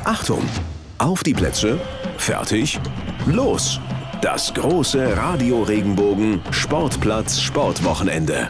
[0.03, 0.41] Achtung!
[0.99, 1.79] Auf die Plätze,
[2.17, 2.79] fertig,
[3.27, 3.79] los!
[4.21, 8.49] Das große Radio Regenbogen Sportplatz Sportwochenende.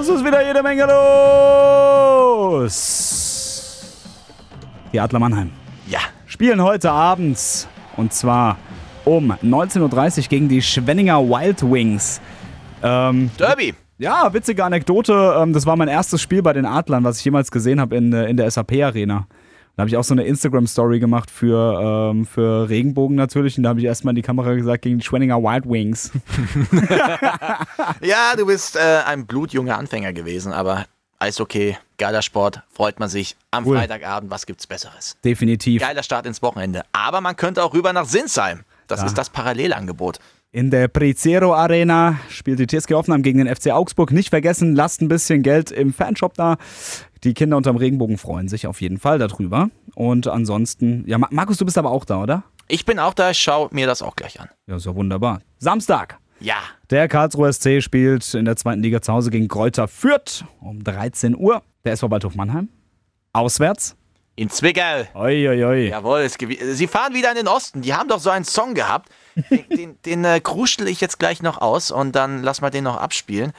[0.00, 0.86] Es ist wieder jede Menge
[2.56, 3.84] los.
[4.90, 5.50] Die Adler Mannheim
[5.86, 8.56] Ja, spielen heute Abend und zwar
[9.04, 12.22] um 19.30 Uhr gegen die Schwenninger Wild Wings.
[12.82, 13.74] Ähm, Derby.
[13.98, 15.34] Ja, witzige Anekdote.
[15.38, 18.14] Ähm, das war mein erstes Spiel bei den Adlern, was ich jemals gesehen habe in,
[18.14, 19.26] äh, in der SAP-Arena.
[19.76, 23.56] Da habe ich auch so eine Instagram-Story gemacht für, ähm, für Regenbogen natürlich.
[23.56, 26.10] Und da habe ich erstmal in die Kamera gesagt, gegen die Schwenninger Wild Wings.
[28.02, 30.86] Ja, du bist äh, ein blutjunger Anfänger gewesen, aber
[31.18, 33.36] Eishockey, geiler Sport, freut man sich.
[33.50, 33.76] Am Cool.
[33.76, 35.16] Freitagabend, was gibt's Besseres?
[35.24, 35.82] Definitiv.
[35.82, 36.82] Geiler Start ins Wochenende.
[36.92, 38.60] Aber man könnte auch rüber nach Sinsheim.
[38.86, 39.06] Das Ja.
[39.06, 40.18] ist das Parallelangebot.
[40.52, 44.10] In der Prezero Arena spielt die TSG Hoffenheim gegen den FC Augsburg.
[44.10, 46.56] Nicht vergessen, lasst ein bisschen Geld im Fanshop da.
[47.24, 49.68] Die Kinder unterm Regenbogen freuen sich auf jeden Fall darüber.
[49.94, 52.44] Und ansonsten, ja, Ma- Markus, du bist aber auch da, oder?
[52.68, 54.48] Ich bin auch da, ich schau mir das auch gleich an.
[54.66, 55.40] Ja, ist ja wunderbar.
[55.58, 56.18] Samstag.
[56.42, 56.56] Ja,
[56.88, 61.36] Der Karlsruher SC spielt in der zweiten Liga zu Hause gegen Kräuter Fürth um 13
[61.36, 61.62] Uhr.
[61.84, 62.70] Der SV Waldhof Mannheim.
[63.32, 63.96] Auswärts.
[64.36, 65.02] in Zwickau.
[65.14, 65.88] Oi, oi, oi.
[65.90, 67.82] Jawohl, sie fahren wieder in den Osten.
[67.82, 69.10] Die haben doch so einen Song gehabt.
[69.50, 72.84] Den, den, den äh, kruschel ich jetzt gleich noch aus und dann lass mal den
[72.84, 73.52] noch abspielen.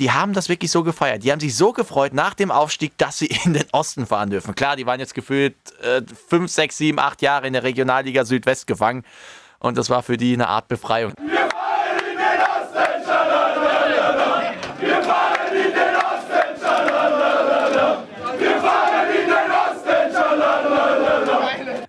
[0.00, 1.24] Die haben das wirklich so gefeiert.
[1.24, 4.54] Die haben sich so gefreut nach dem Aufstieg, dass sie in den Osten fahren dürfen.
[4.54, 8.66] Klar, die waren jetzt gefühlt äh, fünf, sechs, sieben, acht Jahre in der Regionalliga Südwest
[8.66, 9.04] gefangen.
[9.58, 11.12] Und das war für die eine Art Befreiung.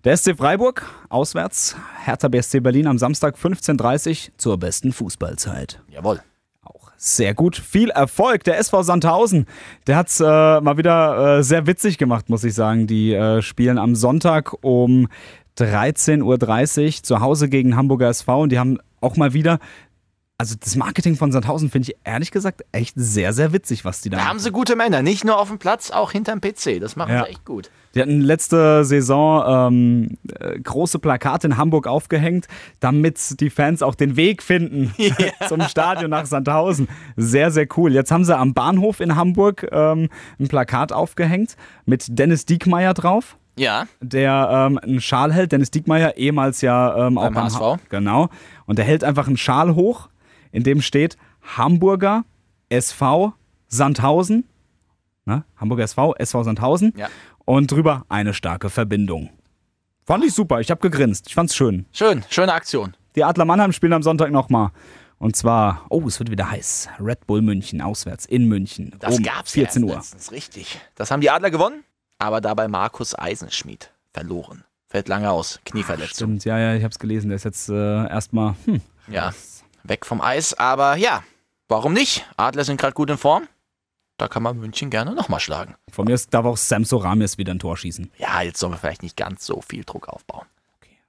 [0.03, 1.77] Der SC Freiburg auswärts.
[2.03, 5.79] Hertha BSC Berlin am Samstag 15.30 Uhr zur besten Fußballzeit.
[5.87, 6.21] Jawohl.
[7.03, 7.55] Sehr gut.
[7.57, 8.43] Viel Erfolg.
[8.43, 9.47] Der SV Sandhausen,
[9.87, 12.85] der hat es äh, mal wieder äh, sehr witzig gemacht, muss ich sagen.
[12.85, 15.07] Die äh, spielen am Sonntag um
[15.57, 16.21] 13.30
[16.97, 19.57] Uhr zu Hause gegen Hamburger SV und die haben auch mal wieder.
[20.37, 24.11] Also das Marketing von Sandhausen finde ich ehrlich gesagt echt sehr, sehr witzig, was die
[24.11, 25.01] da Da haben sie gute Männer.
[25.01, 26.79] Nicht nur auf dem Platz, auch hinterm PC.
[26.79, 27.23] Das machen Ja.
[27.23, 27.71] sie echt gut.
[27.93, 32.47] Die hatten letzte Saison ähm, äh, große Plakate in Hamburg aufgehängt,
[32.79, 34.93] damit die Fans auch den Weg finden
[35.49, 36.87] zum Stadion nach Sandhausen.
[37.17, 37.93] Sehr, sehr cool.
[37.93, 40.07] Jetzt haben sie am Bahnhof in Hamburg ähm,
[40.39, 43.37] ein Plakat aufgehängt mit Dennis Diekmeyer drauf.
[43.57, 43.85] Ja.
[43.99, 45.51] der ähm, einen Schal hält.
[45.51, 47.59] Dennis Diekmeyer, ehemals ja ähm, auch Beim beim HSV.
[47.59, 48.29] Ha- Genau.
[48.65, 50.07] Und der hält einfach einen Schal hoch,
[50.53, 51.17] in dem steht
[51.57, 52.23] Hamburger
[52.69, 53.33] SV
[53.67, 54.45] Sandhausen.
[55.25, 55.43] Ne?
[55.57, 56.93] Hamburger SV, SV Sandhausen.
[56.97, 57.07] Ja.
[57.45, 59.29] Und drüber eine starke Verbindung.
[60.05, 60.59] Fand ich super.
[60.59, 61.27] Ich habe gegrinst.
[61.27, 61.85] Ich fand's schön.
[61.91, 62.95] Schön, schöne Aktion.
[63.15, 64.71] Die Adler Mannheim spielen am Sonntag nochmal.
[65.17, 66.89] Und zwar, oh, es wird wieder heiß.
[66.99, 68.95] Red Bull München, auswärts in München.
[68.99, 69.95] Das um gab's 14 ja Uhr.
[69.95, 70.79] erst letztens, richtig.
[70.95, 71.83] Das haben die Adler gewonnen,
[72.17, 74.63] aber dabei Markus Eisenschmied verloren.
[74.87, 76.15] Fällt lange aus, Knieverletzung.
[76.15, 77.29] Stimmt, ja, ja, ich habe es gelesen.
[77.29, 79.31] Der ist jetzt äh, erstmal, hm, Ja,
[79.83, 81.23] weg vom Eis, aber ja,
[81.67, 82.25] warum nicht?
[82.35, 83.47] Adler sind gerade gut in Form.
[84.21, 85.73] Da kann man München gerne nochmal schlagen.
[85.91, 88.11] von mir ist, darf auch Sam Soramis wieder ein Tor schießen.
[88.19, 90.45] Ja, jetzt sollen wir vielleicht nicht ganz so viel Druck aufbauen.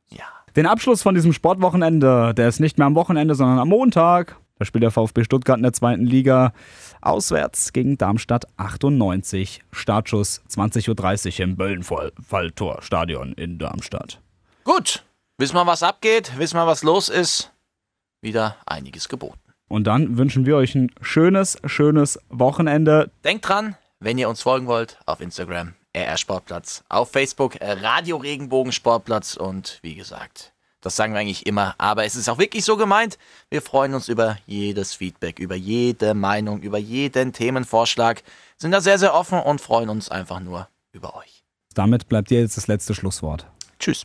[0.09, 0.25] Ja.
[0.57, 4.39] Den Abschluss von diesem Sportwochenende, der ist nicht mehr am Wochenende, sondern am Montag.
[4.59, 6.55] Da spielt der VfB Stuttgart in der zweiten Liga
[7.03, 9.63] auswärts gegen Darmstadt 98.
[9.73, 14.23] Startschuss 20.30 Uhr im Böllenfalltor-Stadion in Darmstadt.
[14.65, 15.05] Gut,
[15.37, 17.53] wissen wir, was abgeht, wissen wir, was los ist.
[18.23, 19.42] Wieder einiges geboten.
[19.73, 23.11] Und dann wünschen wir euch ein schönes, schönes Wochenende.
[23.25, 28.19] Denkt dran, wenn ihr uns folgen wollt, auf Instagram RR Sportplatz, auf Facebook äh, Radio
[28.19, 30.53] Regenbogen Sportplatz und wie gesagt,
[30.83, 33.17] das sagen wir eigentlich immer, aber es ist auch wirklich so gemeint.
[33.49, 38.23] Wir freuen uns über jedes Feedback, über jede Meinung, über jeden Themenvorschlag,
[38.59, 41.45] sind da sehr, sehr offen und freuen uns einfach nur über euch.
[41.73, 43.47] Damit bleibt dir jetzt das letzte Schlusswort.
[43.79, 44.05] Tschüss.